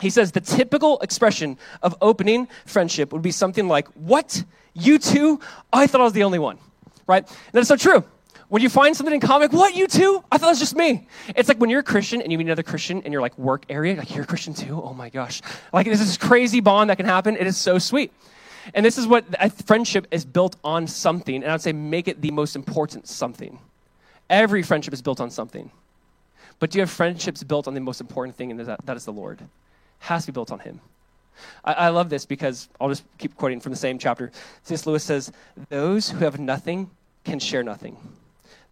[0.00, 4.44] He says the typical expression of opening friendship would be something like, What?
[4.74, 5.40] You too?
[5.72, 6.58] I thought I was the only one.
[7.08, 7.28] Right?
[7.28, 8.04] And that's so true.
[8.48, 10.22] When you find something in common, what, you too?
[10.30, 11.08] I thought it was just me.
[11.34, 13.64] It's like when you're a Christian and you meet another Christian in your like work
[13.68, 14.80] area, like you're a Christian too?
[14.80, 15.42] Oh my gosh.
[15.72, 17.36] Like there's this crazy bond that can happen.
[17.36, 18.12] It is so sweet.
[18.72, 19.24] And this is what
[19.66, 21.42] friendship is built on something.
[21.42, 23.58] And I would say make it the most important something.
[24.30, 25.72] Every friendship is built on something.
[26.58, 29.04] But do you have friendships built on the most important thing, and that, that is
[29.04, 29.40] the Lord?
[29.40, 29.46] It
[30.00, 30.80] has to be built on Him.
[31.64, 34.30] I, I love this because I'll just keep quoting from the same chapter.
[34.62, 34.86] C.S.
[34.86, 35.32] Lewis says,
[35.68, 36.90] Those who have nothing
[37.24, 37.96] can share nothing.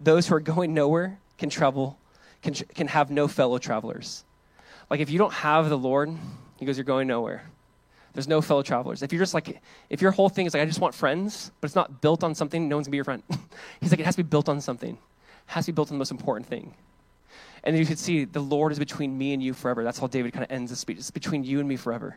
[0.00, 1.98] Those who are going nowhere can travel,
[2.42, 4.24] can, can have no fellow travelers.
[4.90, 6.10] Like if you don't have the Lord,
[6.58, 7.44] he goes, You're going nowhere.
[8.14, 9.02] There's no fellow travelers.
[9.02, 11.66] If you're just like, if your whole thing is like, I just want friends, but
[11.66, 13.22] it's not built on something, no one's gonna be your friend.
[13.80, 14.92] He's like, it has to be built on something.
[14.92, 14.98] It
[15.46, 16.74] has to be built on the most important thing.
[17.64, 19.84] And you can see the Lord is between me and you forever.
[19.84, 20.98] That's how David kind of ends the speech.
[20.98, 22.16] It's between you and me forever.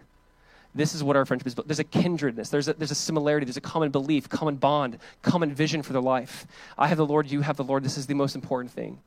[0.73, 1.67] This is what our friendship is built.
[1.67, 2.49] There's a kindredness.
[2.49, 3.45] There's a, there's a similarity.
[3.45, 6.45] There's a common belief, common bond, common vision for their life.
[6.77, 7.31] I have the Lord.
[7.31, 7.83] You have the Lord.
[7.83, 8.99] This is the most important thing.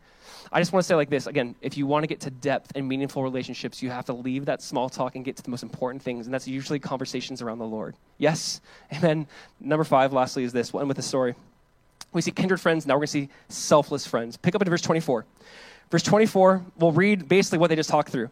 [0.51, 2.72] I just want to say like this again, if you want to get to depth
[2.74, 5.62] and meaningful relationships, you have to leave that small talk and get to the most
[5.62, 7.95] important things, and that's usually conversations around the Lord.
[8.16, 8.62] Yes?
[8.95, 9.26] Amen.
[9.61, 10.72] Number five, lastly, is this.
[10.72, 11.34] We'll end with a story.
[12.12, 14.39] We see kindred friends, now we're going to see selfless friends.
[14.39, 15.26] Pick up in verse 24.
[15.91, 18.28] Verse 24, we'll read basically what they just talked through.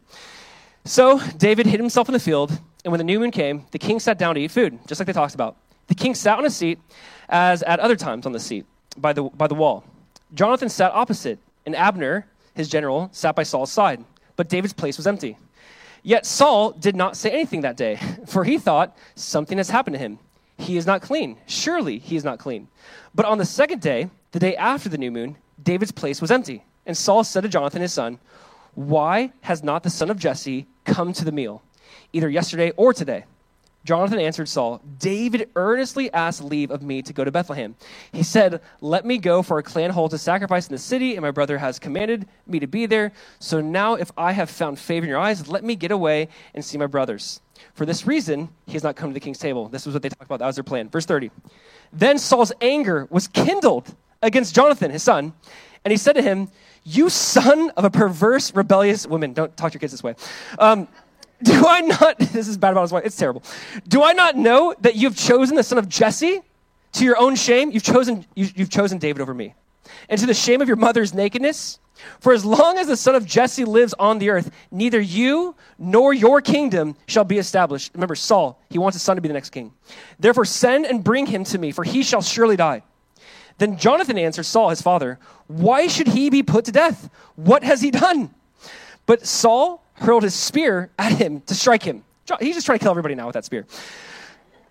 [0.84, 3.98] So David hid himself in the field, and when the new moon came, the king
[3.98, 5.56] sat down to eat food, just like they talked about.
[5.88, 6.78] The king sat on a seat,
[7.28, 9.84] as at other times on the seat, by the, by the wall.
[10.34, 14.04] Jonathan sat opposite, and Abner, his general, sat by Saul's side,
[14.36, 15.36] but David's place was empty.
[16.02, 19.98] Yet Saul did not say anything that day, for he thought, Something has happened to
[19.98, 20.18] him.
[20.58, 21.36] He is not clean.
[21.46, 22.68] Surely he is not clean.
[23.14, 26.64] But on the second day, the day after the new moon, David's place was empty.
[26.86, 28.18] And Saul said to Jonathan his son,
[28.74, 31.62] Why has not the son of Jesse come to the meal,
[32.12, 33.24] either yesterday or today?
[33.86, 37.76] Jonathan answered Saul, David earnestly asked leave of me to go to Bethlehem.
[38.10, 41.22] He said, Let me go for a clan hold to sacrifice in the city, and
[41.22, 43.12] my brother has commanded me to be there.
[43.38, 46.64] So now, if I have found favor in your eyes, let me get away and
[46.64, 47.40] see my brothers.
[47.74, 49.68] For this reason, he has not come to the king's table.
[49.68, 50.40] This was what they talked about.
[50.40, 50.88] That was their plan.
[50.88, 51.30] Verse 30.
[51.92, 55.32] Then Saul's anger was kindled against Jonathan, his son,
[55.84, 56.48] and he said to him,
[56.88, 59.32] You son of a perverse, rebellious woman.
[59.32, 60.14] Don't talk to your kids this way.
[60.56, 60.86] Um,
[61.42, 63.42] do I not, this is bad about his wife, it's terrible.
[63.88, 66.40] Do I not know that you've chosen the son of Jesse
[66.92, 67.72] to your own shame?
[67.72, 69.54] You've chosen, you, you've chosen David over me.
[70.08, 71.80] And to the shame of your mother's nakedness?
[72.20, 76.14] For as long as the son of Jesse lives on the earth, neither you nor
[76.14, 77.92] your kingdom shall be established.
[77.94, 79.72] Remember, Saul, he wants his son to be the next king.
[80.20, 82.82] Therefore, send and bring him to me, for he shall surely die.
[83.58, 87.10] Then Jonathan answered Saul, his father, Why should he be put to death?
[87.36, 88.34] What has he done?
[89.06, 92.04] But Saul hurled his spear at him to strike him.
[92.40, 93.66] He's just trying to kill everybody now with that spear.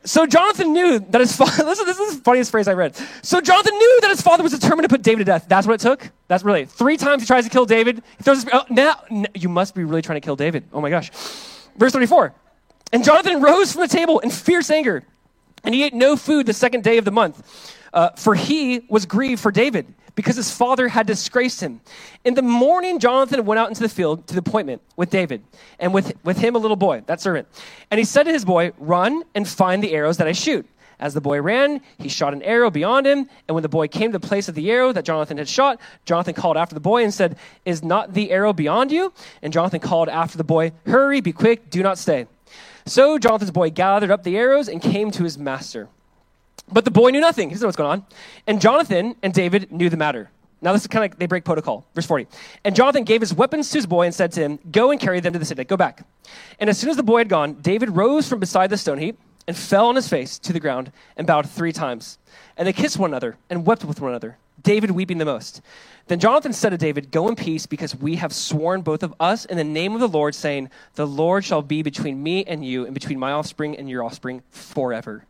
[0.04, 2.96] So Jonathan knew that his father, listen, this is the funniest phrase I read.
[3.24, 5.46] So Jonathan knew that his father was determined to put David to death.
[5.48, 6.10] That's what it took?
[6.28, 8.04] That's really, three times he tries to kill David.
[8.18, 10.66] He throws his, oh, now, you must be really trying to kill David.
[10.72, 11.10] Oh my gosh.
[11.76, 12.34] Verse 34.
[12.94, 15.04] And Jonathan rose from the table in fierce anger,
[15.64, 17.75] and he ate no food the second day of the month.
[17.96, 21.82] Uh, for he was grieved for David because his father had disgraced him.
[22.24, 25.44] In the morning, Jonathan went out into the field to the appointment with David,
[25.80, 27.48] and with, with him a little boy, that servant.
[27.90, 30.68] And he said to his boy, Run and find the arrows that I shoot.
[31.00, 33.30] As the boy ran, he shot an arrow beyond him.
[33.48, 35.82] And when the boy came to the place of the arrow that Jonathan had shot,
[36.06, 39.12] Jonathan called after the boy and said, Is not the arrow beyond you?
[39.42, 42.28] And Jonathan called after the boy, Hurry, be quick, do not stay.
[42.86, 45.90] So Jonathan's boy gathered up the arrows and came to his master.
[46.72, 47.50] But the boy knew nothing.
[47.50, 48.06] He doesn't know what's going on.
[48.48, 50.30] And Jonathan and David knew the matter.
[50.62, 51.86] Now, this is kind of like they break protocol.
[51.94, 52.28] Verse 40.
[52.64, 55.20] And Jonathan gave his weapons to his boy and said to him, Go and carry
[55.20, 55.64] them to the city.
[55.64, 56.06] Go back.
[56.60, 59.20] And as soon as the boy had gone, David rose from beside the stone heap
[59.48, 62.18] and fell on his face to the ground and bowed three times.
[62.58, 65.62] And they kissed one another and wept with one another, David weeping the most.
[66.08, 69.46] Then Jonathan said to David, Go in peace, because we have sworn both of us
[69.46, 72.86] in the name of the Lord, saying, The Lord shall be between me and you,
[72.86, 75.26] and between my offspring and your offspring forever.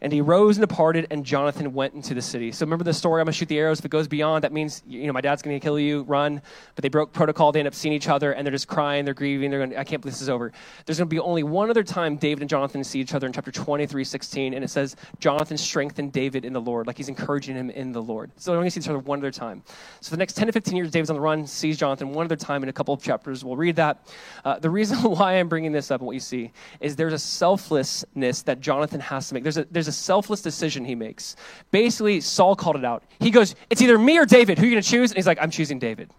[0.00, 2.52] And he rose and departed, and Jonathan went into the city.
[2.52, 3.20] So remember the story?
[3.20, 3.78] I'm going to shoot the arrows.
[3.78, 6.40] If it goes beyond, that means, you know, my dad's going to kill you, run.
[6.74, 7.52] But they broke protocol.
[7.52, 9.50] They end up seeing each other, and they're just crying, they're grieving.
[9.50, 10.52] They're going, I can't believe this is over.
[10.84, 13.32] There's going to be only one other time David and Jonathan see each other in
[13.32, 17.56] chapter 23, 16, and it says, Jonathan strengthened David in the Lord, like he's encouraging
[17.56, 18.30] him in the Lord.
[18.36, 19.62] So they're only gonna see each other one other time.
[20.00, 22.36] So the next 10 to 15 years, David's on the run, sees Jonathan one other
[22.36, 23.44] time in a couple of chapters.
[23.44, 24.08] We'll read that.
[24.44, 27.18] Uh, the reason why I'm bringing this up and what you see is there's a
[27.18, 29.42] selflessness that Jonathan has to make.
[29.42, 31.36] There's a, there's a selfless decision he makes.
[31.70, 33.02] Basically, Saul called it out.
[33.18, 34.58] He goes, It's either me or David.
[34.58, 35.10] Who are you going to choose?
[35.10, 36.10] And he's like, I'm choosing David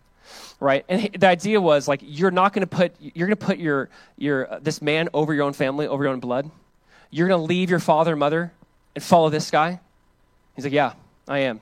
[0.59, 3.45] right and he, the idea was like you're not going to put you're going to
[3.45, 6.49] put your your uh, this man over your own family over your own blood
[7.11, 8.51] you're going to leave your father and mother
[8.95, 9.80] and follow this guy
[10.55, 10.93] he's like yeah
[11.28, 11.59] i am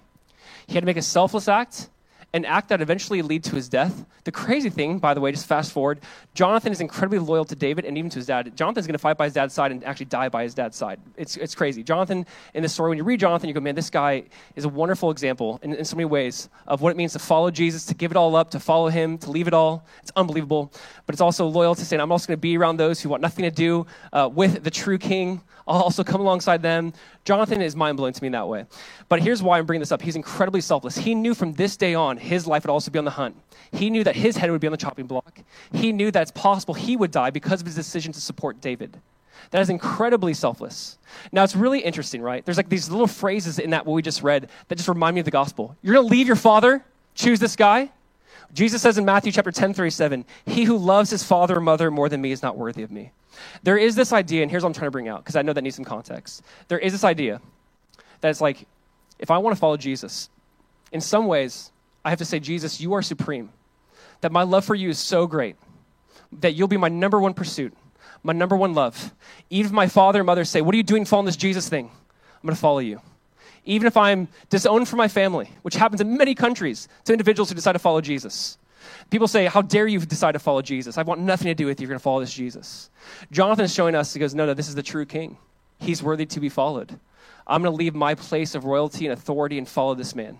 [0.68, 1.89] he had to make a selfless act
[2.36, 4.04] an act that eventually lead to his death.
[4.26, 6.02] The crazy thing, by the way, just fast forward,
[6.34, 8.58] Jonathan is incredibly loyal to David and even to his dad.
[8.58, 11.00] Jonathan's going to fight by his dad's side and actually die by his dad's side.
[11.16, 11.82] It's, it's crazy.
[11.82, 14.26] Jonathan, in this story, when you read Jonathan, you go, man, this guy
[14.58, 17.50] is a wonderful example in, in so many ways of what it means to follow
[17.50, 19.86] Jesus, to give it all up, to follow him, to leave it all.
[20.02, 20.74] It's unbelievable.
[21.06, 23.22] But it's also loyal to saying, I'm also going to be around those who want
[23.22, 25.42] nothing to do uh, with the true king.
[25.68, 26.92] I'll also come alongside them.
[27.26, 28.66] Jonathan is mind blowing to me in that way.
[29.10, 30.02] But here's why I'm bringing this up.
[30.02, 30.96] He's incredibly selfless.
[30.96, 33.36] He knew from this day on his life would also be on the hunt.
[33.72, 35.42] He knew that his head would be on the chopping block.
[35.74, 39.02] He knew that it's possible he would die because of his decision to support David.
[39.50, 40.98] That is incredibly selfless.
[41.32, 42.46] Now, it's really interesting, right?
[42.46, 45.22] There's like these little phrases in that what we just read that just remind me
[45.22, 45.76] of the gospel.
[45.82, 47.92] You're going to leave your father, choose this guy.
[48.54, 52.08] Jesus says in Matthew chapter 10, 37, He who loves his father or mother more
[52.08, 53.12] than me is not worthy of me.
[53.64, 55.54] There is this idea, and here's what I'm trying to bring out, because I know
[55.54, 56.44] that needs some context.
[56.68, 57.42] There is this idea
[58.22, 58.68] that it's like,
[59.20, 60.30] if I want to follow Jesus,
[60.92, 61.72] in some ways,
[62.04, 63.50] I have to say, Jesus, you are supreme.
[64.22, 65.56] That my love for you is so great
[66.32, 67.74] that you'll be my number one pursuit,
[68.24, 69.14] my number one love.
[69.50, 71.86] Even if my father and mother say, What are you doing following this Jesus thing?
[71.88, 73.02] I'm going to follow you.
[73.66, 77.56] Even if I'm disowned from my family, which happens in many countries to individuals who
[77.56, 78.58] decide to follow Jesus.
[79.10, 80.98] People say, How dare you decide to follow Jesus?
[80.98, 81.86] I want nothing to do with you.
[81.86, 82.90] You're going to follow this Jesus.
[83.32, 85.38] Jonathan is showing us, he goes, No, no, this is the true king.
[85.80, 87.00] He's worthy to be followed.
[87.48, 90.40] I'm going to leave my place of royalty and authority and follow this man.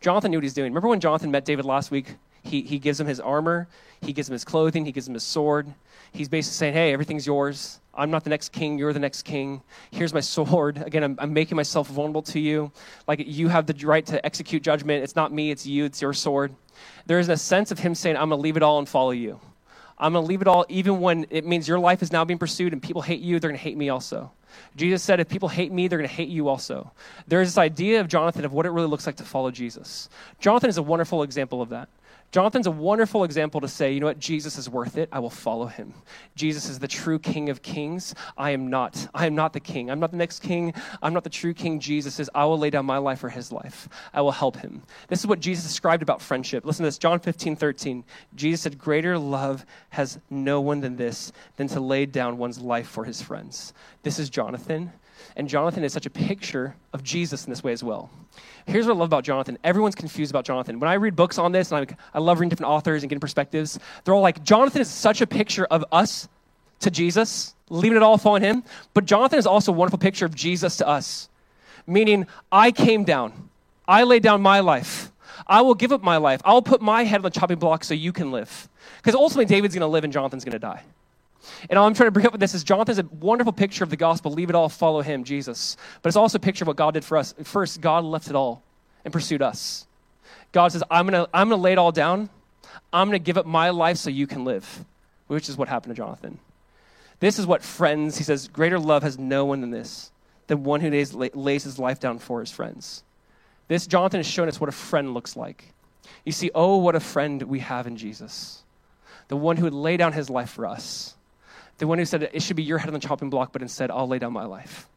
[0.00, 0.72] Jonathan knew what he's doing.
[0.72, 2.16] Remember when Jonathan met David last week?
[2.42, 3.68] He, he gives him his armor,
[4.00, 5.72] he gives him his clothing, he gives him his sword.
[6.10, 7.78] He's basically saying, Hey, everything's yours.
[7.94, 9.62] I'm not the next king, you're the next king.
[9.90, 10.82] Here's my sword.
[10.86, 12.72] Again, I'm, I'm making myself vulnerable to you.
[13.06, 15.04] Like you have the right to execute judgment.
[15.04, 16.54] It's not me, it's you, it's your sword.
[17.06, 19.10] There is a sense of him saying, I'm going to leave it all and follow
[19.10, 19.40] you.
[19.98, 22.38] I'm going to leave it all, even when it means your life is now being
[22.38, 24.32] pursued and people hate you, they're going to hate me also.
[24.76, 26.92] Jesus said, if people hate me, they're going to hate you also.
[27.28, 30.08] There is this idea of Jonathan of what it really looks like to follow Jesus.
[30.40, 31.88] Jonathan is a wonderful example of that.
[32.32, 35.10] Jonathan's a wonderful example to say, you know what, Jesus is worth it.
[35.12, 35.92] I will follow him.
[36.34, 38.14] Jesus is the true King of kings.
[38.38, 39.06] I am not.
[39.14, 39.90] I am not the king.
[39.90, 40.72] I'm not the next king.
[41.02, 41.78] I'm not the true king.
[41.78, 43.86] Jesus says, I will lay down my life for his life.
[44.14, 44.82] I will help him.
[45.08, 46.64] This is what Jesus described about friendship.
[46.64, 48.02] Listen to this John 15, 13.
[48.34, 52.88] Jesus said, Greater love has no one than this, than to lay down one's life
[52.88, 53.74] for his friends.
[54.04, 54.90] This is Jonathan.
[55.36, 58.10] And Jonathan is such a picture of Jesus in this way as well.
[58.66, 59.58] Here's what I love about Jonathan.
[59.64, 60.78] Everyone's confused about Jonathan.
[60.78, 63.20] When I read books on this, and I, I love reading different authors and getting
[63.20, 66.28] perspectives, they're all like, Jonathan is such a picture of us
[66.80, 68.64] to Jesus, leaving it all following him.
[68.94, 71.28] But Jonathan is also a wonderful picture of Jesus to us,
[71.86, 73.48] meaning I came down,
[73.88, 75.10] I laid down my life.
[75.46, 76.40] I will give up my life.
[76.44, 78.68] I'll put my head on the chopping block so you can live.
[78.98, 80.84] Because ultimately, David's going to live and Jonathan's going to die.
[81.68, 83.90] And all I'm trying to bring up with this is Jonathan's a wonderful picture of
[83.90, 84.32] the gospel.
[84.32, 85.76] Leave it all, follow him, Jesus.
[86.00, 87.34] But it's also a picture of what God did for us.
[87.44, 88.62] First, God left it all
[89.04, 89.86] and pursued us.
[90.52, 92.28] God says, I'm going to I'm going to lay it all down.
[92.92, 94.84] I'm going to give up my life so you can live,
[95.26, 96.38] which is what happened to Jonathan.
[97.20, 100.10] This is what friends, he says, greater love has no one than this,
[100.48, 103.02] than one who lays, lays his life down for his friends.
[103.68, 105.72] This, Jonathan has shown us what a friend looks like.
[106.24, 108.62] You see, oh, what a friend we have in Jesus.
[109.28, 111.14] The one who would lay down his life for us
[111.78, 113.90] the one who said, It should be your head on the chopping block, but instead,
[113.90, 114.88] I'll lay down my life.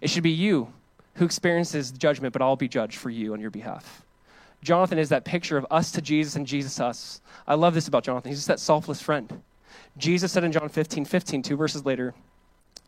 [0.00, 0.72] It should be you
[1.14, 4.04] who experiences judgment, but I'll be judged for you on your behalf.
[4.62, 7.20] Jonathan is that picture of us to Jesus and Jesus us.
[7.46, 8.30] I love this about Jonathan.
[8.30, 9.42] He's just that selfless friend.
[9.96, 12.14] Jesus said in John 15, 15, two verses later,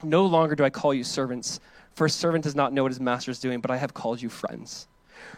[0.02, 1.60] No longer do I call you servants,
[1.94, 4.22] for a servant does not know what his master is doing, but I have called
[4.22, 4.88] you friends.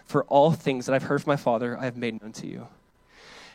[0.04, 2.68] For all things that I've heard from my Father, I have made known to you.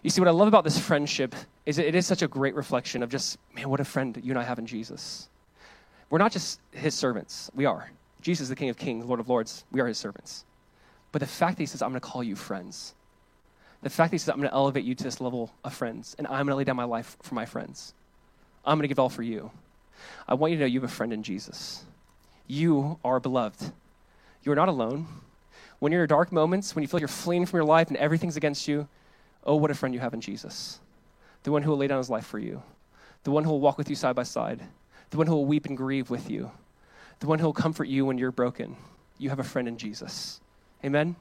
[0.04, 1.36] You see, what I love about this friendship
[1.66, 4.40] is it is such a great reflection of just, man, what a friend you and
[4.40, 5.28] I have in Jesus.
[6.10, 7.92] We're not just his servants, we are.
[8.22, 9.66] Jesus is the King of Kings, Lord of Lords.
[9.72, 10.46] We are his servants.
[11.12, 12.94] But the fact that he says, I'm going to call you friends,
[13.82, 16.16] the fact that he says, I'm going to elevate you to this level of friends,
[16.18, 17.94] and I'm going to lay down my life for my friends,
[18.66, 19.52] I'm going to give all for you.
[20.28, 21.84] I want you to know you have a friend in Jesus.
[22.48, 23.72] You are beloved.
[24.44, 25.08] You are not alone.
[25.80, 27.98] When you're in dark moments, when you feel like you're fleeing from your life and
[27.98, 28.88] everything's against you,
[29.44, 30.80] oh, what a friend you have in Jesus.
[31.44, 32.62] The one who will lay down his life for you,
[33.24, 34.62] the one who will walk with you side by side,
[35.10, 36.52] the one who will weep and grieve with you,
[37.20, 38.76] the one who will comfort you when you're broken.
[39.18, 40.42] You have a friend in Jesus.
[40.84, 41.16] Amen?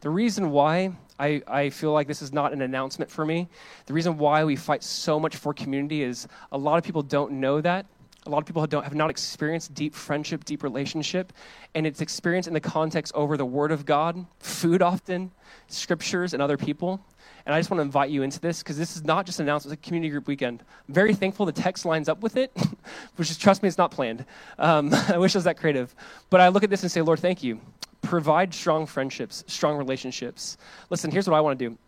[0.00, 3.48] The reason why I, I feel like this is not an announcement for me,
[3.86, 7.32] the reason why we fight so much for community is a lot of people don't
[7.32, 7.86] know that.
[8.26, 11.32] A lot of people don't, have not experienced deep friendship, deep relationship,
[11.74, 15.30] and it's experienced in the context over the Word of God, food often,
[15.68, 17.00] scriptures, and other people.
[17.48, 19.46] And I just want to invite you into this because this is not just an
[19.46, 20.62] announcement, it's a community group weekend.
[20.86, 22.54] I'm very thankful the text lines up with it,
[23.16, 24.26] which is, trust me, it's not planned.
[24.58, 25.94] Um, I wish I was that creative.
[26.28, 27.58] But I look at this and say, Lord, thank you.
[28.02, 30.58] Provide strong friendships, strong relationships.
[30.90, 31.78] Listen, here's what I want to do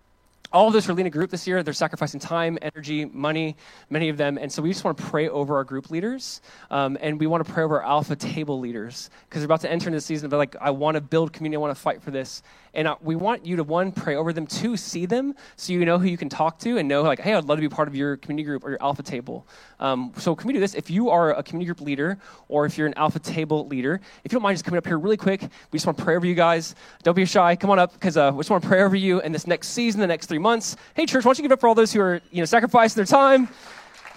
[0.52, 1.62] all of those are leading a group this year.
[1.62, 3.56] They're sacrificing time, energy, money,
[3.88, 4.36] many of them.
[4.36, 6.40] And so we just want to pray over our group leaders.
[6.70, 9.70] Um, and we want to pray over our alpha table leaders because they're about to
[9.70, 12.02] enter into the season of like, I want to build community, I want to fight
[12.02, 12.42] for this.
[12.74, 15.84] And uh, we want you to, one, pray over them, two, see them so you
[15.84, 17.88] know who you can talk to and know, like, hey, I'd love to be part
[17.88, 19.46] of your community group or your alpha table.
[19.80, 20.74] Um, so, can we do this?
[20.74, 22.18] If you are a community group leader
[22.48, 24.98] or if you're an alpha table leader, if you don't mind just coming up here
[24.98, 26.74] really quick, we just want to pray over you guys.
[27.02, 27.56] Don't be shy.
[27.56, 29.68] Come on up because uh, we just want to pray over you in this next
[29.68, 30.76] season, the next three months.
[30.94, 32.96] Hey, church, why don't you give up for all those who are, you know, sacrificing
[32.96, 33.48] their time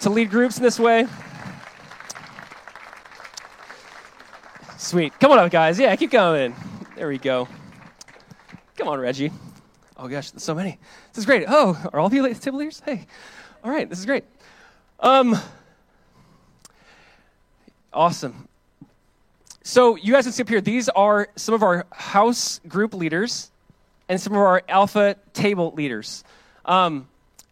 [0.00, 1.06] to lead groups in this way?
[4.78, 5.18] Sweet.
[5.18, 5.78] Come on up, guys.
[5.78, 6.54] Yeah, keep going.
[6.94, 7.48] There we go.
[8.76, 9.30] Come on, Reggie.
[9.96, 10.78] Oh gosh, there's so many.
[11.12, 11.44] This is great.
[11.46, 12.82] Oh, are all of you table leaders?
[12.84, 13.06] Hey,
[13.62, 14.24] all right, this is great.
[14.98, 15.36] Um,
[17.92, 18.48] awesome.
[19.62, 20.60] So you guys can see up here.
[20.60, 23.52] These are some of our house group leaders
[24.08, 26.24] and some of our alpha table leaders.
[26.64, 27.06] Um,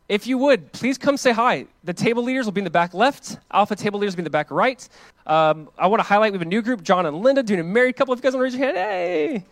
[0.09, 1.67] if you would, please come say hi.
[1.85, 3.39] The table leaders will be in the back left.
[3.53, 4.87] Alpha table leaders will be in the back right.
[5.27, 7.65] Um, I want to highlight we have a new group, John and Linda, doing a
[7.65, 8.13] married couple.
[8.13, 9.45] If you guys want to raise your hand, hey.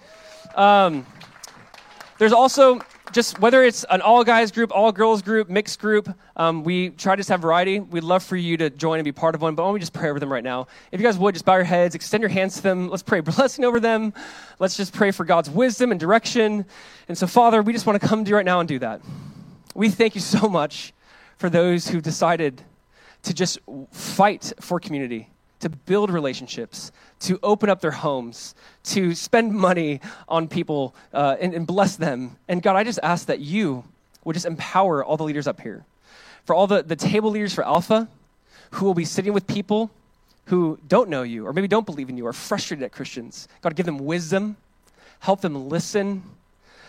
[2.20, 2.80] There's also
[3.12, 6.06] just whether it's an all guys group, all girls group, mixed group,
[6.36, 7.80] um, we try to just have variety.
[7.80, 9.80] We'd love for you to join and be part of one, but why don't we
[9.80, 10.66] just pray over them right now?
[10.92, 12.90] If you guys would, just bow your heads, extend your hands to them.
[12.90, 14.12] Let's pray blessing over them.
[14.58, 16.66] Let's just pray for God's wisdom and direction.
[17.08, 19.00] And so, Father, we just want to come to you right now and do that.
[19.74, 20.92] We thank you so much
[21.38, 22.60] for those who've decided
[23.22, 23.60] to just
[23.92, 26.90] fight for community to build relationships,
[27.20, 28.54] to open up their homes,
[28.84, 32.36] to spend money on people uh, and, and bless them.
[32.48, 33.84] And God, I just ask that you
[34.24, 35.84] would just empower all the leaders up here.
[36.44, 38.08] For all the, the table leaders for Alpha,
[38.72, 39.90] who will be sitting with people
[40.46, 43.46] who don't know you or maybe don't believe in you or frustrated at Christians.
[43.60, 44.56] God, give them wisdom,
[45.20, 46.22] help them listen,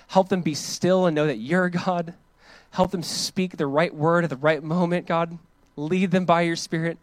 [0.08, 2.14] help them be still and know that you're God.
[2.72, 5.38] Help them speak the right word at the right moment, God.
[5.76, 6.98] Lead them by your Spirit.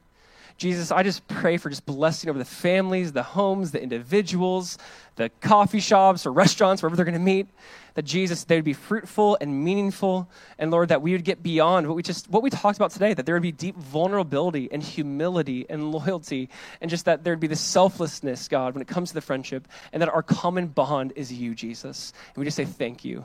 [0.59, 4.77] Jesus, I just pray for just blessing over the families, the homes, the individuals,
[5.15, 7.47] the coffee shops or restaurants, wherever they're going to meet.
[7.95, 10.29] That Jesus, they would be fruitful and meaningful.
[10.59, 13.15] And Lord, that we would get beyond what we just what we talked about today,
[13.15, 16.49] that there would be deep vulnerability and humility and loyalty,
[16.81, 20.03] and just that there'd be this selflessness, God, when it comes to the friendship, and
[20.03, 22.13] that our common bond is you, Jesus.
[22.35, 23.25] And we just say thank you.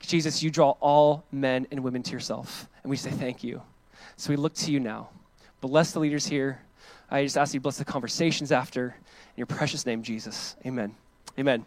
[0.00, 2.68] Jesus, you draw all men and women to yourself.
[2.82, 3.62] And we say thank you.
[4.16, 5.10] So we look to you now.
[5.68, 6.60] Bless the leaders here.
[7.10, 8.86] I just ask you bless the conversations after.
[8.86, 10.56] In your precious name, Jesus.
[10.64, 10.94] Amen.
[11.38, 11.64] Amen.